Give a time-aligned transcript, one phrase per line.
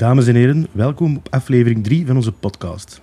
[0.00, 3.00] Dames en heren, welkom op aflevering 3 van onze podcast.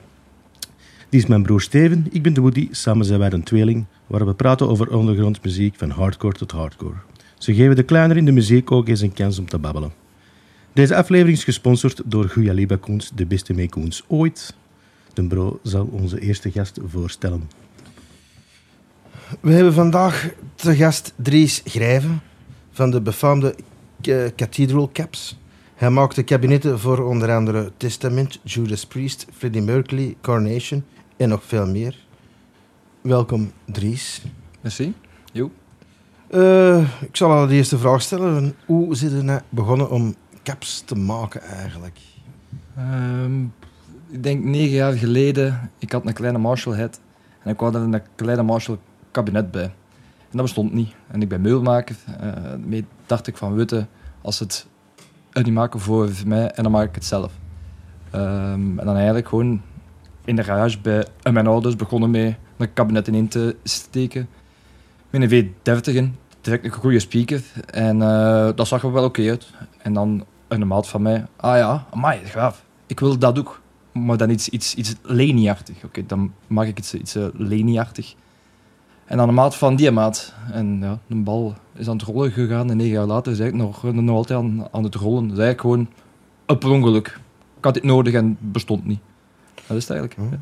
[1.10, 4.26] Die is mijn broer Steven, ik ben de Woody, samen zijn wij een tweeling, waar
[4.26, 6.96] we praten over ondergrondmuziek van hardcore tot hardcore.
[7.38, 9.94] Ze geven de kleiner in de muziek ook eens een kans om te babbelen.
[10.74, 14.56] Deze aflevering is gesponsord door Guyaliba Koens, de beste meekoens ooit.
[15.14, 17.50] De bro zal onze eerste gast voorstellen.
[19.40, 22.22] We hebben vandaag te gast Dries Grijven
[22.72, 23.56] van de befaamde
[24.36, 25.38] Cathedral Caps.
[25.78, 30.84] Hij maakte kabinetten voor onder andere Testament, Judas Priest, Freddie Mercury, Coronation
[31.18, 32.06] en nog veel meer.
[33.02, 34.22] Welkom Dries.
[34.62, 34.94] Merci.
[35.32, 35.52] Jo.
[36.30, 38.56] Uh, ik zal al de eerste vraag stellen.
[38.66, 42.00] Hoe zit je nou begonnen om caps te maken eigenlijk?
[42.78, 43.54] Um,
[44.10, 47.00] ik denk negen jaar geleden, ik had een kleine Marshall head
[47.44, 48.78] en ik wou er een kleine Marshall
[49.12, 49.64] kabinet bij.
[49.64, 49.74] En
[50.32, 50.94] dat bestond niet.
[51.08, 51.96] En ik ben meubelmaker.
[52.10, 53.88] Uh, daarmee dacht ik van, witte,
[54.22, 54.68] als het
[55.46, 57.32] niet maken voor mij en dan maak ik het zelf.
[58.16, 59.62] Um, en dan eigenlijk gewoon
[60.26, 64.28] in de garage bij mijn ouders begonnen mee een kabinet in te steken.
[65.10, 67.44] Met een V30 in, direct een goede speaker.
[67.66, 69.52] En uh, dat zag er wel oké uit.
[69.82, 72.64] En dan een maat van mij, ah ja, amai, graaf.
[72.88, 73.62] Ik wil dat ook.
[73.92, 75.84] Maar dan iets, iets, iets Leni-achtig.
[75.84, 78.16] Oké, dan maak ik iets, iets uh, Leni-achtig.
[79.08, 80.34] En dan een maat van die maat.
[80.52, 82.70] En ja, de bal is aan het rollen gegaan.
[82.70, 85.28] En negen jaar later is eigenlijk nog, nog altijd aan, aan het rollen.
[85.28, 85.88] Dat is eigenlijk gewoon
[86.46, 87.20] een per ongeluk.
[87.58, 89.00] Ik had dit nodig en het bestond niet.
[89.68, 90.32] Dat is het eigenlijk.
[90.32, 90.40] Ja.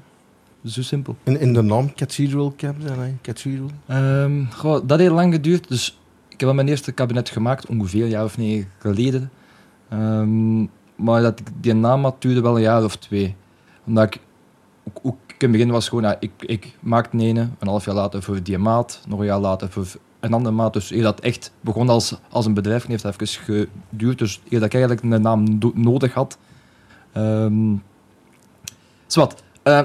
[0.70, 1.16] Zo simpel.
[1.24, 2.76] En in de naam Cathedral Cap,
[3.22, 3.70] Cathedral?
[3.90, 5.68] Um, goh, dat heeft lang geduurd.
[5.68, 6.00] Dus
[6.30, 9.32] ik heb mijn eerste kabinet gemaakt, ongeveer een jaar of negen geleden.
[9.94, 13.36] Um, maar dat ik die naam had, duurde wel een jaar of twee.
[13.86, 14.22] Omdat ik
[14.84, 17.96] ook, ook in het begin was gewoon, ik, ik maakte een ene, een half jaar
[17.96, 19.86] later voor die maat, nog een jaar later voor
[20.20, 20.74] een andere maat.
[20.74, 24.18] Dus eer dat echt begon als, als een bedrijf, heeft dat even geduurd.
[24.18, 26.38] Dus eer dat ik eigenlijk een naam nodig had.
[27.18, 27.84] Um,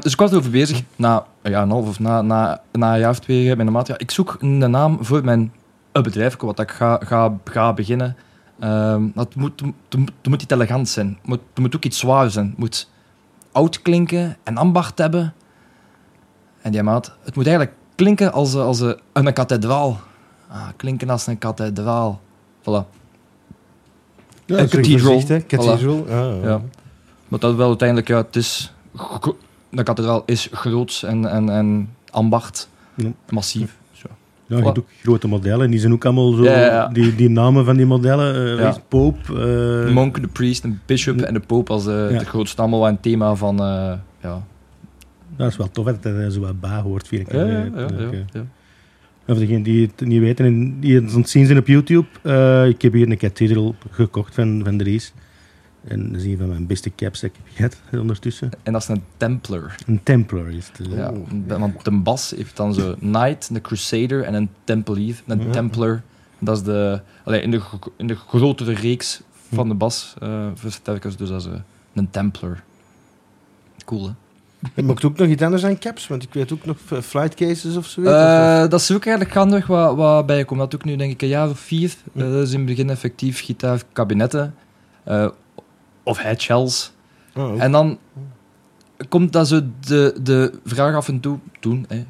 [0.00, 3.10] dus ik was erover bezig, na ja, een half of na, na, na een jaar
[3.10, 3.86] of twee met een maat.
[3.86, 5.52] Ja, ik zoek een naam voor mijn
[5.92, 8.16] bedrijf, wat ik ga, ga, ga beginnen.
[8.62, 11.08] Um, het, moet, het, moet elegant zijn.
[11.08, 12.46] Het moet, moet ook iets zwaar zijn.
[12.46, 12.90] Het moet
[13.52, 15.34] oud klinken en ambacht hebben.
[16.62, 20.00] En die maat, het moet eigenlijk klinken als, als een, een kathedraal.
[20.48, 22.21] Ah, klinken als een kathedraal.
[22.60, 22.84] Voilà.
[24.47, 25.22] Ja, een cathedral.
[25.47, 26.04] cathedral.
[26.06, 26.10] Voilà.
[26.10, 26.62] Ah, ja.
[27.28, 28.72] Maar dat wel uiteindelijk, ja, het is...
[29.69, 32.69] De kathedraal is groot en, en, en ambacht.
[32.94, 33.09] Ja.
[33.28, 33.78] Massief.
[34.47, 35.71] Ja, je hebt ook grote modellen.
[35.71, 36.42] Die zijn ook allemaal zo...
[36.42, 36.88] Ja, ja.
[36.88, 38.59] Die, die namen van die modellen.
[38.59, 39.32] Uh, Pope...
[39.32, 39.38] Uh,
[39.87, 43.00] de monk, de priest, de bishop en de pope als uh, de grootste allemaal een
[43.00, 43.56] thema van...
[44.21, 44.42] ja.
[45.40, 47.32] Dat is wel tof dat er zo wat bij hoort, vind ik.
[47.32, 47.70] Ja, ja,
[48.32, 48.46] ja,
[49.26, 52.06] Of degenen die het niet weten en die het zien zijn op YouTube.
[52.68, 55.10] ik heb hier een cathedral gekocht van, van de race.
[55.84, 58.50] En dat is een van mijn beste caps dat ik heb gehad ondertussen.
[58.62, 59.74] En dat is een Templar.
[59.86, 60.88] Een Templar is het.
[60.90, 61.12] Ja,
[61.46, 64.98] want de bas heeft dan zo Knight, een Crusader en een Templar.
[65.26, 66.02] Een Templar,
[66.38, 67.60] dat is de, allee, in, de,
[67.96, 69.20] in de grotere reeks
[69.54, 71.16] van de bas uh, versterkers.
[71.16, 71.52] Dus dat is uh,
[71.94, 72.62] een Templar.
[73.84, 74.12] Cool, hè?
[74.75, 77.76] Je maakt ook nog iets anders aan caps, want ik weet ook nog flight cases
[77.76, 78.00] of zo.
[78.00, 80.60] Uh, dat is ook eigenlijk handig wat, wat bij je komt.
[80.60, 81.94] Dat ook nu denk ik een jaar of vier.
[82.12, 84.54] Uh, dat is in het begin effectief gitaar kabinetten.
[85.09, 85.28] Uh,
[86.03, 86.93] of headshells.
[87.34, 87.98] Oh, en dan
[89.09, 91.87] komt dat zo de, de vraag af en toe doen.
[91.88, 92.04] Hè.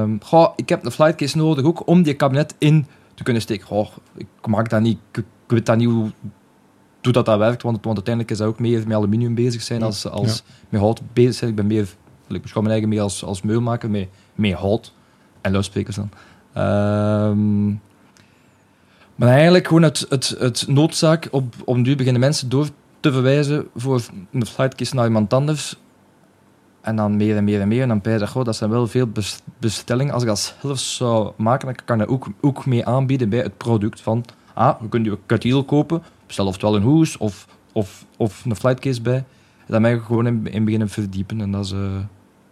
[0.00, 3.66] Um, goh, ik heb een flightcase nodig ook om die kabinet in te kunnen steken.
[3.66, 6.10] Goh, ik maak dat niet, ik, weet dat niet hoe,
[7.02, 9.82] hoe dat, dat werkt, want, want uiteindelijk is dat ook meer met aluminium bezig zijn
[9.82, 11.50] als, als met hout bezig zijn.
[11.50, 11.88] Ik ben meer,
[12.28, 14.92] ik beschouw mijn eigen meer als, als meulmaker, met, met hout
[15.40, 16.10] en luidsprekers dan.
[16.64, 17.80] Um,
[19.14, 22.68] maar eigenlijk gewoon het, het, het noodzaak op, om nu beginnen mensen door
[23.00, 25.76] te verwijzen voor een flightkies naar iemand anders.
[26.80, 27.82] En dan meer en meer en meer.
[27.82, 29.08] En dan bij dat zijn wel veel
[29.58, 30.12] bestellingen.
[30.12, 33.38] Als ik dat zelf zou maken, dan kan ik dat ook, ook mee aanbieden bij
[33.38, 34.00] het product.
[34.00, 34.24] Van,
[34.54, 36.02] ah, we kunnen je katiel kopen.
[36.26, 39.16] Bestel oftewel een hoes of, of, of een flightcase bij.
[39.16, 41.40] En dan ben ik gewoon in, in beginnen verdiepen.
[41.40, 41.98] En dat is uh,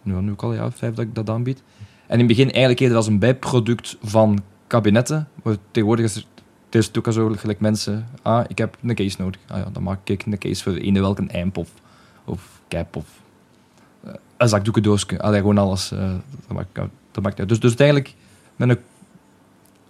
[0.01, 1.63] nu, nu ook al ja, vijf dat ik dat aanbied.
[2.07, 5.27] En in het begin eigenlijk eerder als een bijproduct van kabinetten.
[5.43, 6.27] Maar tegenwoordig is
[6.69, 8.07] het is ook zo gelijk mensen.
[8.21, 9.41] Ah, ik heb een case nodig.
[9.47, 11.69] Ah ja, dan maak ik een case voor een welke amp of,
[12.25, 13.05] of cap of
[14.05, 15.21] uh, een zakdoekendoosje.
[15.21, 15.91] Allee, gewoon alles.
[15.91, 16.13] Uh,
[16.47, 16.79] dat maakt,
[17.11, 17.47] dat maakt.
[17.47, 18.15] Dus, dus uiteindelijk,
[18.55, 18.79] mijn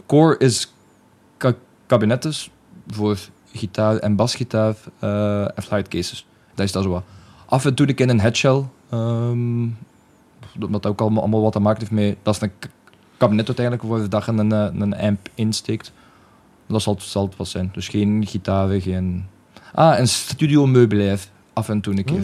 [0.06, 0.74] core is
[1.90, 2.34] ka kabinetten
[2.88, 3.18] voor
[3.54, 6.26] gitaar en basgitaar uh, en flight cases.
[6.56, 7.04] Dat is dat zo wat.
[7.46, 8.64] Af en toe ik in een headshell.
[8.94, 9.78] Um,
[10.70, 12.16] dat ook allemaal, allemaal wat te maken heeft met...
[12.24, 12.52] Dat is een
[13.18, 14.52] kabinet uiteindelijk voor de dag een,
[14.82, 15.92] een amp insteekt.
[16.68, 17.70] Dat zal, zal het wel zijn.
[17.74, 19.26] Dus geen gitaren, geen...
[19.74, 21.20] Ah, een studio meubilair.
[21.54, 22.24] af en toe een keer.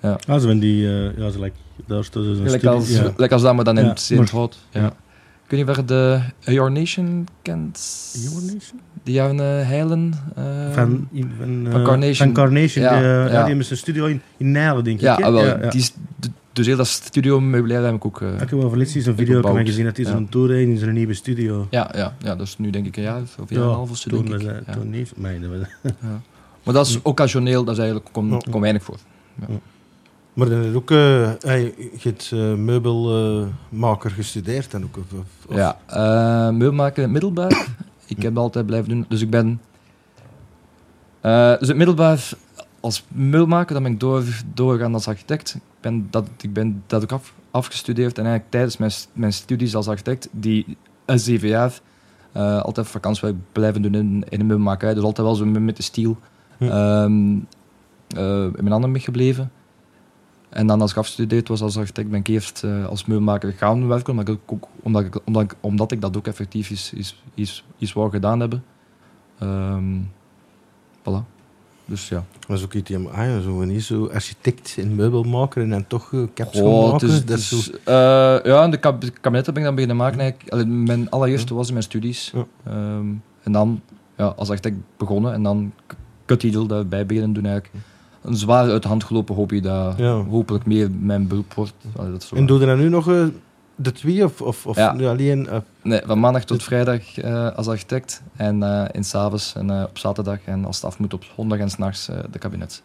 [0.00, 0.86] Ah, zo van die...
[0.86, 1.56] eh, ja, zo like,
[1.86, 3.26] daar dus een Gelijk studie- als, ja.
[3.26, 4.58] als dat, maar dan in Ja, het Hout.
[4.70, 4.80] Ja.
[4.80, 4.92] ja.
[5.48, 7.80] Kun je waar de Your Nation kent?
[8.22, 8.80] Your Nation?
[9.02, 10.12] Die jaren eh, heilen.
[10.34, 11.08] eh, Van,
[11.38, 12.34] van, eh, van Carnation.
[12.34, 12.34] Van.
[12.82, 13.28] Ja, eh, ja, ja.
[13.28, 15.18] die hebben zijn studio in, in Nijlen, denk ja, ik.
[15.18, 15.24] hè?
[15.24, 15.70] ah, wel, ja, ja.
[15.70, 15.92] Die is,
[16.52, 18.20] dus heel dat studio meubilair heb ik ook.
[18.22, 20.12] eh, Ik heb wel laatst eens een Ik video van gezien dat Ja.
[20.12, 21.66] zo'n tour in zijn nieuwe studio.
[21.70, 23.74] ja, ja, ja, dat is nu denk ik een jaar of een jaar en een
[23.74, 24.10] half of zo.
[24.10, 24.66] toen Denk was ik.
[24.66, 24.72] Ja.
[24.72, 25.12] toen niet.
[25.82, 26.20] Ja.
[26.62, 28.50] Maar dat is occasioneel, dat is eigenlijk, komt Ja.
[28.50, 28.96] komt weinig voor.
[30.38, 30.90] Maar dan heb je ook...
[30.90, 34.96] eh, hey, je hebt eh, meubelmaker gestudeerd dan ook?
[34.96, 37.66] Of, Ja, eh meubelmaken in het middelbaar.
[38.06, 39.04] ik heb altijd blijven doen.
[39.08, 39.60] Dus ik ben...
[41.58, 42.30] dus het middelbaar
[42.80, 44.24] als meubelmaker, dan ben ik door,
[44.54, 45.54] doorgegaan als architect.
[45.54, 48.18] Ik ben dat, ik ben dat ook af, afgestudeerd.
[48.18, 51.80] En eigenlijk tijdens mijn, mijn studies als architect, die een zeven jaar,
[52.32, 54.94] altijd vakantiewerk blijven doen in, in de meubelmakerij.
[54.94, 56.18] Dus altijd wel zo met, de stiel
[56.58, 56.64] Hm.
[56.64, 57.36] ehm,
[58.08, 59.50] eh, in mijn handen meegebleven.
[60.48, 63.88] En dan als ik afgestudeerd was als architect, ben ik eerst eh, als meubelmaker gaan
[63.88, 67.22] werken, omdat ik, ook, omdat ik, omdat ik, omdat ik dat ook effectief is, is,
[67.34, 68.64] is, is wou gedaan hebben.
[69.38, 69.96] Ehm
[71.02, 71.24] voilà.
[71.84, 72.24] Dus ja.
[72.46, 76.12] Dat is ook iets, ah, ja, zo niet zo architect en meubelmaker en dan toch
[76.12, 76.20] uh,
[76.90, 77.08] maken.
[77.08, 77.56] is- dat zo...
[77.84, 80.20] eh, ja, de kab kabinetten ben ik dan beginnen maken.
[80.20, 80.52] Eigenlijk.
[80.52, 82.32] Allee, mijn allereerste was in mijn studies.
[82.34, 82.46] Ja.
[82.64, 83.06] Ehm,
[83.42, 83.80] en dan
[84.16, 85.94] ja, als architect begonnen en dan k-
[86.26, 87.84] Cutidel daarbij beginnen doen eigenlijk.
[88.28, 90.12] Een zwaar uit de hand gelopen hobby dat Ja.
[90.12, 91.72] hopelijk meer mijn beroep wordt.
[91.96, 93.24] Allee, dat is zo En doe je dan nu nog eh,
[93.76, 94.92] de twee of, of, of Ja.
[94.92, 95.48] nu alleen...
[95.48, 99.82] eh, Nee, van maandag tot vrijdag eh, als architect en eh in s'avonds en eh,
[99.88, 102.82] op zaterdag en als het af moet op zondag en s'nachts eh de kabinet.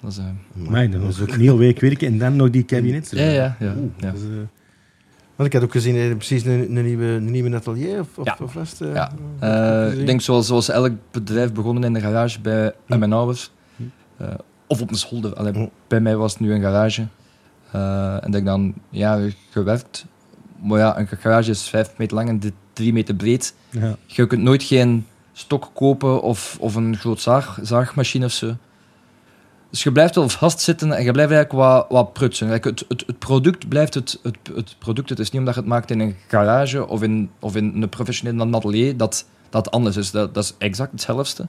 [0.00, 2.62] Dat is, eh, Amai, dat was ook een hele week werken en dan nog die
[2.62, 3.10] kabinet.
[3.10, 3.74] ja, ja, ja.
[3.76, 4.12] Oeh, eh,
[5.36, 8.24] want ik had ook gezien, eh, precies een, een, nieuwe, een nieuwe atelier of, of,
[8.26, 8.36] Ja.
[8.42, 9.10] of eh, Ja.
[9.90, 13.50] ik Eh, denk zoals, zoals elk bedrijf begonnen in de garage bij, bij mijn ouders.
[13.76, 13.82] Hm.
[14.66, 15.34] Of op een zolder.
[15.34, 15.70] Allee.
[15.88, 17.06] Bij mij was het nu een garage.
[17.70, 19.20] Eh, en dat ik dan ja,
[19.50, 20.06] gewerkt.
[20.62, 23.54] Maar ja, een garage is vijf meter lang en drie meter breed.
[23.70, 23.96] ja.
[24.06, 28.56] Je kunt nooit geen stok kopen of, of een groot zaag, zaagmachine of zo.
[29.70, 32.50] Dus je blijft wel vastzitten en je blijft eigenlijk wat, wat prutsen.
[32.50, 35.08] Like het, het, het product blijft het, het, het product.
[35.08, 37.88] Het is niet omdat je het maakt in een garage of in, of in een
[37.88, 40.10] professioneel atelier dat dat anders is.
[40.10, 41.46] Dat, dat is exact hetzelfde.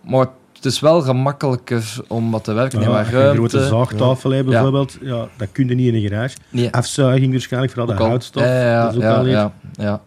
[0.00, 0.28] Maar
[0.66, 2.80] het is wel gemakkelijker om wat te werken.
[2.80, 5.28] Ja, maar een grote zaagtafel bijvoorbeeld, ja.
[5.36, 6.36] dat kun je niet in een garage.
[6.50, 8.42] Nee, Afzuiging waarschijnlijk, vooral de houtstof.
[8.42, 10.00] Ja, ja, dat is ook al ja, ja.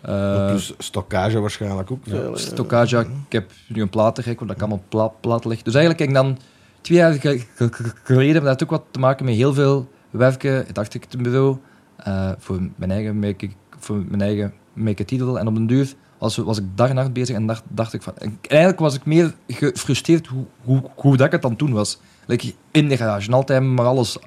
[0.00, 2.18] Eh, dus stockage waarschijnlijk ook eh.
[2.34, 5.64] Stockage, ja, ik heb nu een platenrek, waar dat allemaal pla plat ligt.
[5.64, 6.38] Dus eigenlijk, ik dan
[6.80, 9.88] twee jaar ge- ge- ge- geleden, heb dat ook wat te maken met heel veel
[10.10, 11.56] werken, het architectenbureau,
[11.96, 13.48] eh voor mijn eigen make,
[13.78, 15.38] voor mijn eigen make titel.
[15.38, 18.02] En op een duur was, was ik daar en nacht bezig en dacht, dacht ik
[18.02, 18.12] van...
[18.18, 21.72] en eigenlijk was ik meer gefrustreerd hoe, hoe, hoe dat ik het aan het doen
[21.72, 21.98] was.
[22.26, 24.18] Like in de garage, altijd maar alles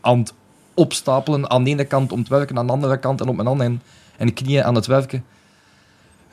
[0.00, 0.34] aan het
[0.74, 1.50] opstapelen.
[1.50, 3.82] Aan de ene kant om te werken, aan de andere kant en op mijn handen
[4.16, 5.24] en, knieën aan het werken.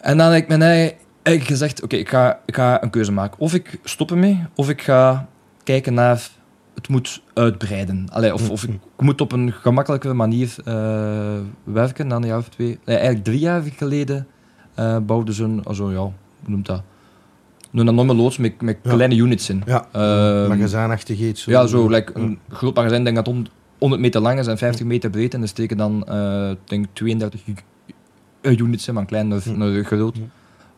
[0.02, 3.40] En dan heb ik mijn eigen gezegd, oké, ik, ga, ik ga een keuze maken.
[3.40, 5.28] Of ik stop ermee, of ik ga
[5.64, 6.30] kijken naar
[6.76, 8.08] het moet uitbreiden.
[8.12, 12.50] Allee, of, of ik moet op een gemakkelijkere manier eh, werken dan een jaar of
[12.50, 12.80] twee.
[12.86, 14.28] Nee, eigenlijk drie jaar geleden
[14.80, 16.12] eh bouwden ze een, also, ja, hoe
[16.46, 16.82] noemt dat?
[17.74, 18.92] Een enorme loods met, met Ja.
[18.92, 19.64] kleine units in.
[19.66, 21.46] Ja, Ehm, magazijnachtig iets.
[21.46, 24.86] Ja, zo, like, een groot magazijn, denk dat het 100 meter lang is en 50
[24.86, 25.34] meter breed.
[25.34, 27.54] En er steken dan, eh, ik denk 32 u-
[28.42, 29.58] eh, units in, maar klein naar, Hm.
[29.58, 30.16] naar groot.
[30.16, 30.22] Hm.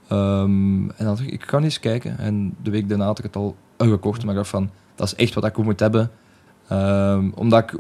[0.08, 2.18] Ehm, en dan dacht ik, ik ga eens kijken.
[2.18, 4.22] En de week daarna had ik het al gekocht.
[4.22, 6.12] Maar ik dacht van, dat is echt wat ik moet hebben.
[6.68, 7.80] Ehm, omdat ik...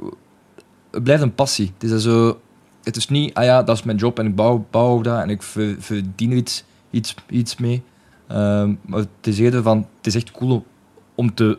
[0.91, 1.71] Het blijft een passie.
[1.77, 2.39] Het is zo...
[2.83, 5.29] Het is niet, ah ja, dat is mijn job en ik bouw, bouw dat en
[5.29, 7.83] ik ver- verdien er iets, iets, iets mee.
[8.27, 10.65] Ehm, maar het is eerder van, het is echt cool
[11.15, 11.57] om, te,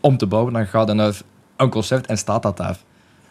[0.00, 0.52] om te bouwen.
[0.52, 1.20] Dan ga je naar
[1.56, 2.78] een concert en staat dat daar.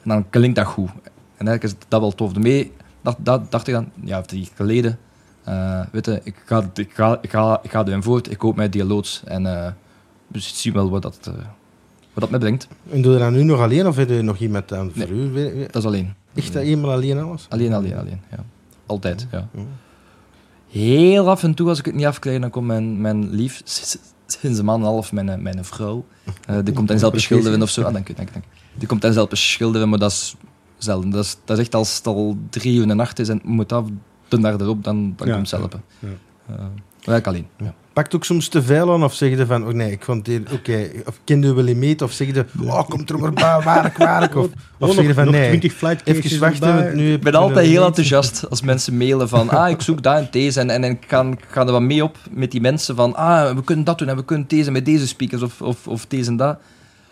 [0.04, 0.90] En dan klinkt dat goed.
[1.38, 2.34] En eigenlijk is dat wel tof.
[2.34, 2.72] Daarmee
[3.02, 5.00] dacht, dacht, dacht ik dan, ja, drie jaar geleden,
[5.44, 8.56] eh weet je, ik ga, ik, ga, ik, ga, ik ga erin voort, ik koop
[8.56, 9.68] mij die loods en uh,
[10.28, 11.44] dus zien wel wat dat, uh, wat
[12.24, 12.68] dat me brengt.
[12.90, 15.08] En doe je dat nu nog alleen of heb je nog iemand aan Nee.
[15.08, 15.60] voor u?
[15.66, 16.14] Dat is alleen.
[16.34, 17.46] Echt eenmaal alleen alles?
[17.50, 18.22] Alleen, alleen, alleen.
[18.32, 18.38] Ja.
[18.86, 19.48] Altijd, ja.
[19.54, 19.62] Ja.
[20.70, 23.62] Heel af en toe, als ik het niet afkrijg, dan komt mijn, mijn lief,
[24.26, 26.06] sinds een maand en half, mijn, mijn vrouw,
[26.50, 27.82] uh, die komt dan zelf beschilderen of zo.
[27.84, 28.40] Ah, dank u, dank u.
[28.76, 30.36] Die komt dan zelf beschilderen, maar dat is
[30.78, 31.10] zelden.
[31.10, 33.42] Dat is, dat is echt als het al drie uur in de nacht is en
[33.44, 33.86] moet af,
[34.28, 35.84] de dag erop, dan, dan Ja, komt ze helpen.
[36.00, 36.08] ja.
[36.50, 36.66] Uh,
[37.04, 37.48] werk alleen.
[37.58, 37.74] Ja.
[37.94, 40.52] Pakt ook soms te veel aan of zeg je van, oh nee, ik vond dit,
[40.52, 43.62] oké, of kind u wel niet mee, of zeg je, oh, komt er maar bij,
[43.64, 44.46] werk, werk, of,
[44.80, 47.22] of Oh, zeg je van, nog nee, 20 flight cases even wachten, want nu Ik
[47.22, 50.70] ben altijd heel enthousiast als mensen mailen van ah, ik zoek dat en deze en,
[50.70, 53.56] en, en ik, ga, ik ga er wat mee op met die mensen van ah,
[53.56, 56.30] we kunnen dat doen en we kunnen deze met deze speakers of, of, of deze
[56.30, 56.58] en dat.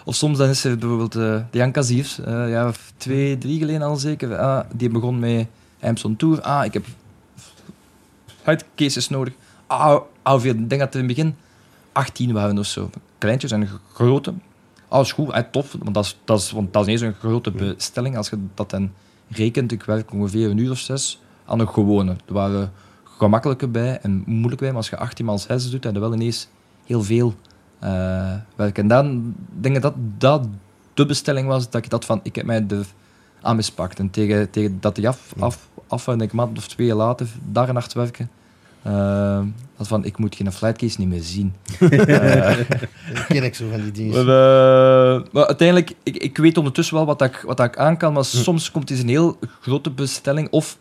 [0.04, 1.22] of soms dan is er bijvoorbeeld uh,
[1.52, 4.38] de Jan Kaziers, uh, ja, twee, drie geleden al zeker.
[4.38, 5.46] Ah, die begon met
[5.82, 6.42] Amazon Tour.
[6.42, 6.86] Ah, ik heb
[8.76, 9.34] cases nodig.
[9.72, 11.36] Ah, ah, ik denk dat er in het begin
[11.92, 12.90] 18 waren of zo.
[13.18, 14.34] Kleintjes en grote.
[14.92, 15.76] Is goed, tof.
[15.80, 18.18] Want dat is, dat, is, want dat is ineens een grote bestelling.
[18.18, 18.92] Als je dat dan
[19.28, 22.12] rekent, ik werk ongeveer een uur of zes aan een gewone.
[22.12, 22.72] Er waren
[23.04, 26.10] gemakkelijke bij en moeilijk bij, maar als je 18 maal 6 doet, dan heb je
[26.10, 26.48] wel ineens
[26.86, 27.34] heel veel
[27.84, 28.78] uh, werk.
[28.78, 30.48] En dan denk ik dat dat
[30.94, 32.86] de bestelling was, dat ik dat van, ik heb mij er
[33.42, 34.00] aan mispakt.
[34.00, 37.68] En tegen, tegen dat die af, af, af en ik maand of twee later, dag
[37.68, 38.30] en nacht werken,
[39.78, 41.54] dat van, ik moet geen flightcase niet meer zien.
[41.80, 42.58] uh,
[43.28, 44.26] ken ik zo van die dingen.
[44.26, 48.24] Maar, maar, uiteindelijk, ik, ik weet ondertussen wel wat ik, wat ik aan kan, maar
[48.24, 48.38] hm.
[48.38, 50.78] soms komt het een heel grote bestelling of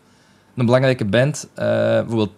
[0.55, 2.33] een belangrijke band, uh, bijvoorbeeld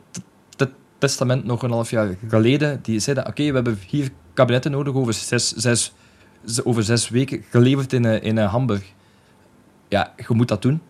[0.97, 5.13] Testament nog een half jaar geleden, die zeiden, oké, we hebben hier kabinetten nodig over
[5.13, 5.93] zes, zes,
[6.63, 8.83] over zes weken, geleverd in, in Hamburg.
[9.89, 10.81] Ja, je moet dat doen.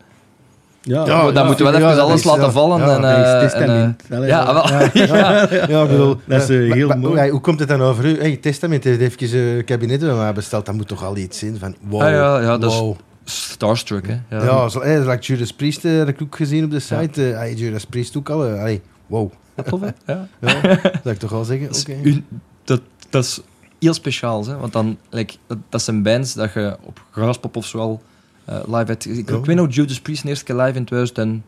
[0.85, 2.79] Ja, ja, dan moeten we wel even alles laten vallen.
[2.79, 4.03] Ja, en, uh, testament.
[4.09, 7.29] En, uh, ja, wel, ja, ja, bedoel, dat is uh, heel mooi.
[7.29, 8.19] Hoe komt het dan over u?
[8.19, 10.65] Hey, testament heeft even uh, kabinetten bij mij besteld.
[10.65, 12.95] Dat moet toch al iets zijn van wow, ah, ja, ja, dat wow.
[13.25, 14.37] Is starstruck, hè?
[14.37, 17.21] Ja, ja zo, hey, like Judas Priest heb ik ook gezien op de site.
[17.21, 17.37] Ja.
[17.37, 18.39] Hey, Judas Priest ook al.
[18.39, 19.31] Hey, wow.
[19.65, 19.79] Tof?
[20.05, 20.27] Ja.
[20.39, 20.61] ja,
[21.03, 21.67] dat ik toch wel zeggen.
[21.67, 22.23] Dat, okay.
[22.63, 23.41] dat, dat is
[23.79, 24.57] heel speciaal, hè?
[24.57, 28.01] Want dan, like, dat, dat zijn bands dat je op Graspop of zo al
[28.45, 29.05] live hebt.
[29.05, 31.41] Ik, ik weet nog Judas Priest de eerste keer live in 2008.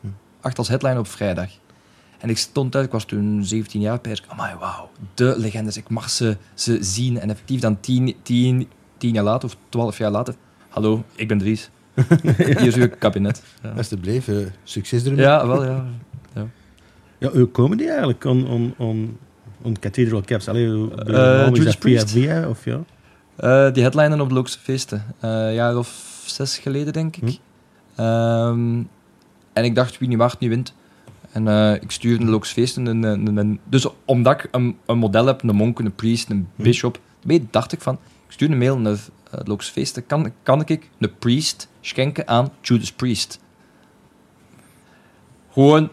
[0.00, 0.06] Hm.
[0.40, 1.50] Acht als headline op vrijdag.
[2.18, 4.22] En ik stond uit, ik was toen 17 jaar, per.
[4.30, 5.76] Oh my wow, de legendes.
[5.76, 7.20] Ik mag ze, ze zien.
[7.20, 10.34] En effectief dan 10, 10, 10 jaar later of 12 jaar later.
[10.68, 11.70] Hallo, ik ben Dries.
[12.36, 13.42] Hier is uw kabinet.
[13.62, 13.70] Ja.
[13.76, 15.20] Alsjeblieft, uh, succes ermee.
[15.20, 15.84] Ja, wel ja.
[16.34, 16.46] ja.
[17.18, 20.48] Ja, hoe komen die eigenlijk on Cathedral Caps?
[20.48, 22.10] Allee, uh, Judas Priest?
[22.10, 22.80] Via, of ja?
[23.40, 25.04] Uh, die headlinen op de Lookse feesten.
[25.24, 27.38] Uh, een jaar of zes geleden, denk ik.
[27.94, 28.02] Hm.
[28.02, 28.88] Um,
[29.52, 30.74] en ik dacht, wie niet waard, nu wint.
[31.32, 32.86] En uh, ik stuurde de Lookse feesten.
[32.86, 36.48] En, en, en, dus omdat ik een, een, model heb, een monk, een priest, een
[36.56, 36.62] hm.
[36.62, 37.00] bishop,
[37.50, 37.94] dacht ik van,
[38.26, 38.98] ik stuur een mail naar
[39.30, 40.06] de Lookse feesten.
[40.06, 43.40] Kan, kan ik een priest schenken aan Judas Priest?
[45.52, 45.90] Gewoon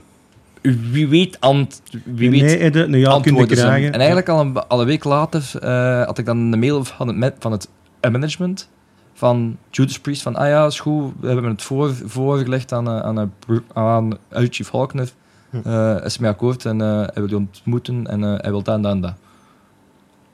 [0.61, 4.85] wie weet, ant, wie weet nee, nou ja, antwoorden En eigenlijk al een, al een
[4.85, 7.69] week later uh, had ik dan een mail van het, van het
[8.01, 8.69] management
[9.13, 12.99] van Judas Priest van ah ja, is goed, we hebben het voor, voorgelegd aan, eh,
[12.99, 13.31] aan,
[13.73, 15.09] aan, aan Chief Falkner.
[15.65, 18.75] Uh, is mee akkoord en uh, hij wil je ontmoeten en uh, hij wil dat
[18.75, 19.13] en dat en dat.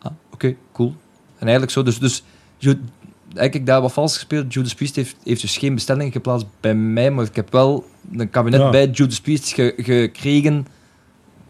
[0.01, 0.95] Ah, oké, okay, cool.
[1.37, 2.23] En eigenlijk zo, dus, dus
[3.35, 4.53] eigenlijk daar wat vals gespeeld.
[4.53, 8.29] Judas Priest heeft, heeft dus geen bestelling geplaatst bij mij, maar ik heb wel een
[8.29, 10.67] kabinet bij Judas Priest ge, gekregen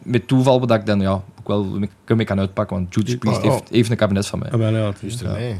[0.01, 1.79] met toeval, dat ik dan ja, ook wel
[2.15, 4.51] mee kan uitpakken, want Judas Priest oh, heeft, heeft een kabinet van mij.
[4.51, 5.55] Ah, wel, ja, het is er ja.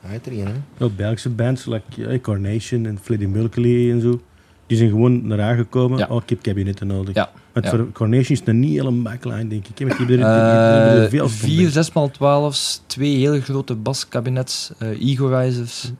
[0.00, 0.52] Hij erin, hè?
[0.76, 4.20] Ja, Belgische bands, like Carnation en Freddie Mercury en zo,
[4.66, 5.98] die zijn gewoon naar aangekomen.
[5.98, 6.06] Ja.
[6.08, 7.14] Oh, ik heb kabinetten nodig.
[7.14, 7.30] Ja.
[7.62, 7.86] Met ja.
[7.92, 9.86] voor is het een niet hele backline, denk ik.
[9.86, 15.16] Met die, er, uh, veel vier, zes maal twaalf, twee hele grote baskabinets, uh.
[15.18, 15.92] Hm.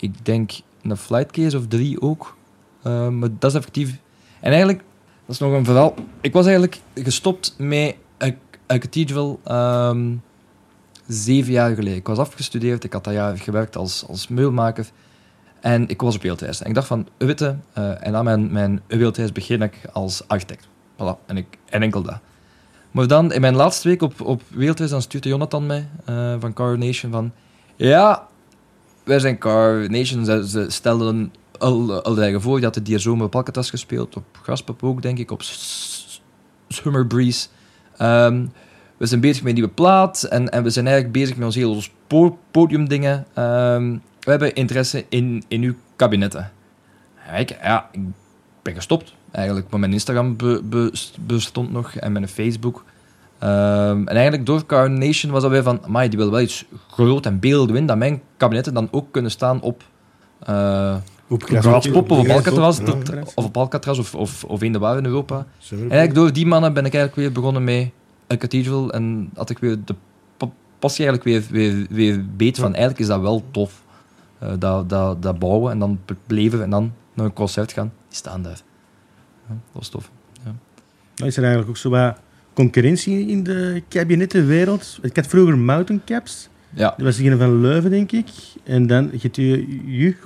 [0.00, 0.50] Ik denk
[0.82, 2.36] een flightcase of drie ook.
[2.86, 3.98] Uh, maar dat is effectief.
[4.40, 4.78] En eigenlijk,
[5.26, 5.94] dat is nog een verhaal.
[6.20, 10.22] Ik was eigenlijk gestopt met een cathedral um,
[11.06, 11.98] zeven jaar geleden.
[11.98, 14.90] Ik was afgestudeerd, ik had dat jaar gewerkt als, als meulmaker.
[15.60, 16.62] En ik was op wereldreis.
[16.62, 20.68] En ik dacht van, witte, uh, en na mijn, mijn wereldreis begin ik als architect.
[20.96, 22.18] Voilà, en, ik, en enkel dat.
[22.90, 26.52] Maar dan, in mijn laatste week op, op wereldreis, dan stuurde Jonathan mij uh, van
[26.52, 27.32] Coronation van...
[27.76, 28.26] Ja,
[29.04, 30.24] wij zijn Coronation.
[30.24, 32.60] Ze, ze stelden al, al voor.
[32.60, 34.16] dat de die zomer op Alcatraz gespeeld.
[34.16, 35.30] Op Graspop ook, denk ik.
[35.30, 35.42] Op
[36.68, 37.48] Summer Breeze.
[37.98, 38.52] Um,
[38.96, 40.22] we zijn bezig met een nieuwe plaat.
[40.22, 43.26] En, en we zijn eigenlijk bezig met ons hele podiumdingen.
[43.38, 46.50] Um, we hebben interesse in, in uw kabinetten.
[47.36, 48.00] ik, ja, ik
[48.62, 49.70] ben gestopt eigenlijk.
[49.70, 50.36] Maar mijn Instagram
[51.26, 52.84] bestond nog en mijn Facebook.
[53.42, 57.26] Um, en eigenlijk door Carnation was dat weer van, amai, die wil wel iets groot
[57.26, 59.82] en beeldend dat mijn kabinetten dan ook kunnen staan op...
[60.48, 60.96] Uh,
[61.28, 62.80] op Graspop of op Alcatraz,
[63.34, 65.46] of op Alcatraz of, of, of in de waar in Europa.
[65.70, 67.90] En eigenlijk door die mannen ben ik eigenlijk weer begonnen met
[68.26, 69.94] een cathedral en had ik weer de
[70.78, 73.82] passie eigenlijk weer, weer, weer beet van eigenlijk is dat wel tof.
[74.42, 78.16] Uh, dat, dat, dat bouwen en dan blijven en dan naar een concert gaan, die
[78.16, 78.60] staan daar.
[79.48, 80.10] Ja, dat was tof.
[80.44, 80.54] Ja.
[81.14, 82.16] Nou, is er eigenlijk ook zo wat
[82.52, 84.98] concurrentie in de kabinettenwereld?
[85.02, 86.48] Ik had vroeger Mountain Caps.
[86.70, 86.94] Ja.
[86.96, 88.28] Dat was degene van Leuven, denk ik.
[88.64, 89.66] En dan gaat je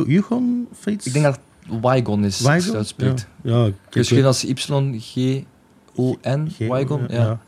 [0.07, 1.07] Jugon of iets?
[1.07, 1.39] Ik denk dat
[1.83, 3.29] Wygon is, je uitspreekt.
[3.43, 5.43] Ja, ja Misschien als Y-G-O-N,
[6.59, 7.07] Wygon.
[7.09, 7.41] Ja.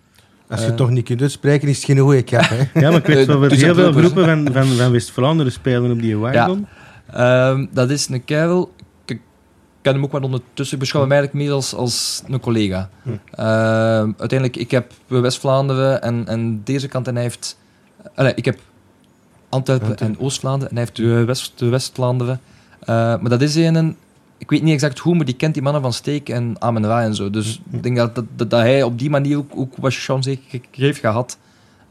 [0.49, 0.55] Ja.
[0.55, 2.43] Als je het toch niet kunt uitspreken, is het geen goede cap.
[2.49, 2.81] Hè?
[2.81, 5.91] Ja, maar ik weet wel, we tussen heel veel groepen van, van, van West-Vlaanderen spelen
[5.91, 6.67] op die wagon.
[7.13, 8.73] Ehm, dat is een kerel.
[9.05, 9.21] Ik ik
[9.83, 10.75] ken hem ook wel ondertussen.
[10.77, 12.89] Ik beschouw hem eigenlijk meer als, als een collega.
[13.03, 13.11] Hm.
[13.11, 17.59] Ehm, uiteindelijk, ik heb West-Vlaanderen en, en deze kant en hij heeft...
[18.15, 18.59] Allee, ik heb
[19.49, 20.17] Antwerpen Antwerpen.
[20.21, 22.41] en Oost-Vlaanderen en hij heeft de West- de West-Vlaanderen.
[22.81, 23.97] Eh, maar dat is een...
[24.39, 27.03] Ik weet niet exact hoe, maar die kent die mannen van Steek en Amen Ra
[27.03, 27.31] en zo.
[27.31, 30.39] Dus ik denk dat, dat, dat, hij op die manier ook, ook wat chance
[30.71, 31.39] heeft- gehad.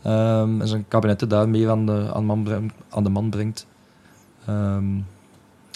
[0.02, 3.66] Ehm, en zijn kabinetten daar meer aan de, aan, man aan de man brengt.
[4.46, 4.86] Ehm,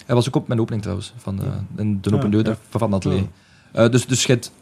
[0.06, 1.46] hij was ook op mijn opening trouwens, van eh,
[1.76, 2.56] in de open deur ja.
[2.68, 3.26] van Van Atelier.
[3.72, 4.52] Eh, dus, dus je hebt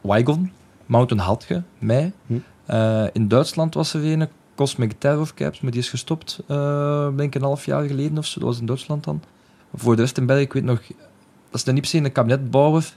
[0.00, 0.52] Wygon,
[0.86, 2.12] Mountain Haltge, mij.
[2.26, 2.34] Hm.
[2.66, 7.34] Eh, in Duitsland was er een, Cosmic Terror Caps, maar die is gestopt, eh denk
[7.34, 8.40] ik een half jaar geleden of zo.
[8.40, 9.22] Dat was in Duitsland dan.
[9.74, 10.80] Voor de rest in België, ik weet nog,
[11.58, 12.94] is dan niet per se een kabinetbouwer.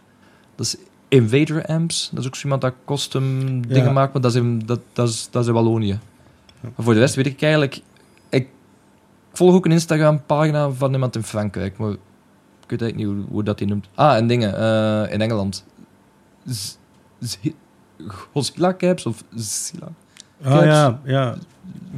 [0.55, 0.75] Dat is
[1.07, 2.09] Invader Amps.
[2.11, 3.91] Dat is ook zo iemand dat custom dingen Ja.
[3.91, 5.99] maakt, maar dat is in, dat, dat is, dat is in Wallonië.
[6.61, 7.81] Maar voor de rest weet ik eigenlijk...
[8.29, 8.47] Ik
[9.33, 11.97] volg ook een Instagram-pagina van iemand in Frankrijk, maar ik
[12.67, 13.87] weet eigenlijk niet hoe, hoe dat die noemt.
[13.95, 15.65] Ah, en dingen, eh, in Engeland.
[16.47, 16.75] Z-
[18.07, 19.87] Godzilla Caps of Zilla?
[20.43, 21.35] Ah ja, ja.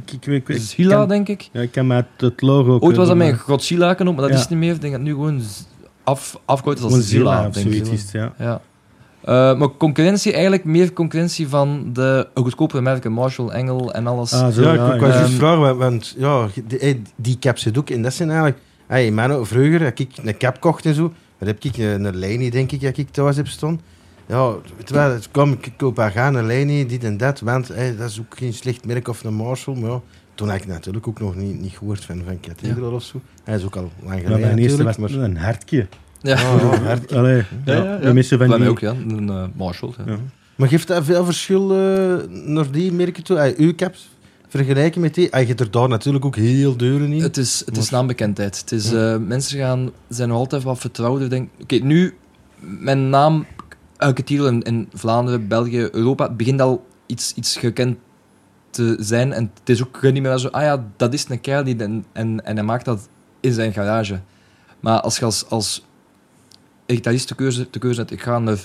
[0.04, 1.48] Ik, ik, ik, ik, Zilla, ken, denk ik.
[1.52, 2.82] ja, ik ken maar het logo ook.
[2.84, 4.42] Ooit was dat met Godzilla genoemd, maar dat Ja.
[4.44, 4.74] is niet meer.
[4.74, 5.40] Ik denk dat nu gewoon
[6.04, 8.32] af, afgekort is als Zilla of denk zoiets ja.
[8.38, 8.60] Ja.
[9.22, 14.32] Eh, maar concurrentie, eigenlijk meer concurrentie van de goedkopere merken, Marshall, Engel en alles.
[14.32, 15.06] Ah, zo, Ja, ja, ik ja.
[15.06, 18.02] juist Ehm, vragen, want, ja, die, eh, die cap zit ook in.
[18.02, 18.60] Dat zijn eigenlijk...
[18.86, 22.16] Hey, mannen, vroeger, heb ik een cap kocht en zo, dan heb ik een, een
[22.16, 23.80] Leni, denk ik, dat ik thuis heb staan.
[24.26, 24.54] Ja,
[24.84, 28.10] terwijl, het kwam, ik koop haar gaan, een Leni, dit en dat, want hey, dat
[28.10, 30.00] is ook geen slecht merk of een Marshall, maar ja,
[30.34, 33.20] toen had ik natuurlijk ook nog niet, niet gehoord van, van Cathedral of zo.
[33.44, 35.42] Hij is ook al lang Ja, geleden mijn eerste was natuurlijk, maar...
[35.42, 35.86] een hartje.
[36.20, 36.40] ja.
[36.40, 37.12] Ja, ja, hard.
[37.12, 38.12] Allee, Ja, ja, ja, ja.
[38.12, 38.68] Meeste van die...
[38.68, 38.90] ook, ja.
[39.08, 39.92] Een eh, Marshall.
[40.06, 40.12] Ja.
[40.12, 40.18] Ja.
[40.56, 43.36] Maar geeft dat veel verschil eh, naar die merken toe?
[43.36, 44.10] Hey, uw caps
[44.48, 45.28] vergelijken met die?
[45.30, 47.22] Hij je er daar natuurlijk ook heel deuren in.
[47.22, 48.58] Het is, het is naambekendheid.
[48.60, 49.12] Het is, Ja.
[49.12, 51.30] eh, mensen gaan, zijn nog altijd wat vertrouwder.
[51.30, 52.14] Denk, Oké, nu,
[52.60, 53.46] mijn naam,
[53.96, 57.96] elke titel in, in Vlaanderen, België, Europa, begint al iets, iets gekend
[58.72, 59.32] te zijn.
[59.32, 62.04] En het is ook niet meer zo, ah ja, dat is een kerel die den-
[62.12, 63.08] en, en hij maakt dat
[63.40, 64.20] in zijn garage.
[64.80, 65.84] Maar als je als, als
[66.86, 68.58] gitarist de keuze, de keuze hebt, ik ga naar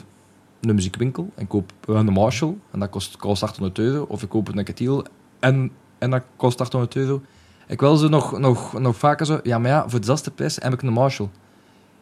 [0.61, 4.03] een muziekwinkel en koop een Marshall en dat kost, kost 800 euro.
[4.03, 5.05] Of ik koop een Cathedral
[5.39, 7.21] en, en dat kost 800 euro.
[7.67, 9.39] Ik wil ze nog, nog, nog vaker zo...
[9.43, 11.29] Ja, maar ja, voor dezelfde prijs heb ik een Marshall.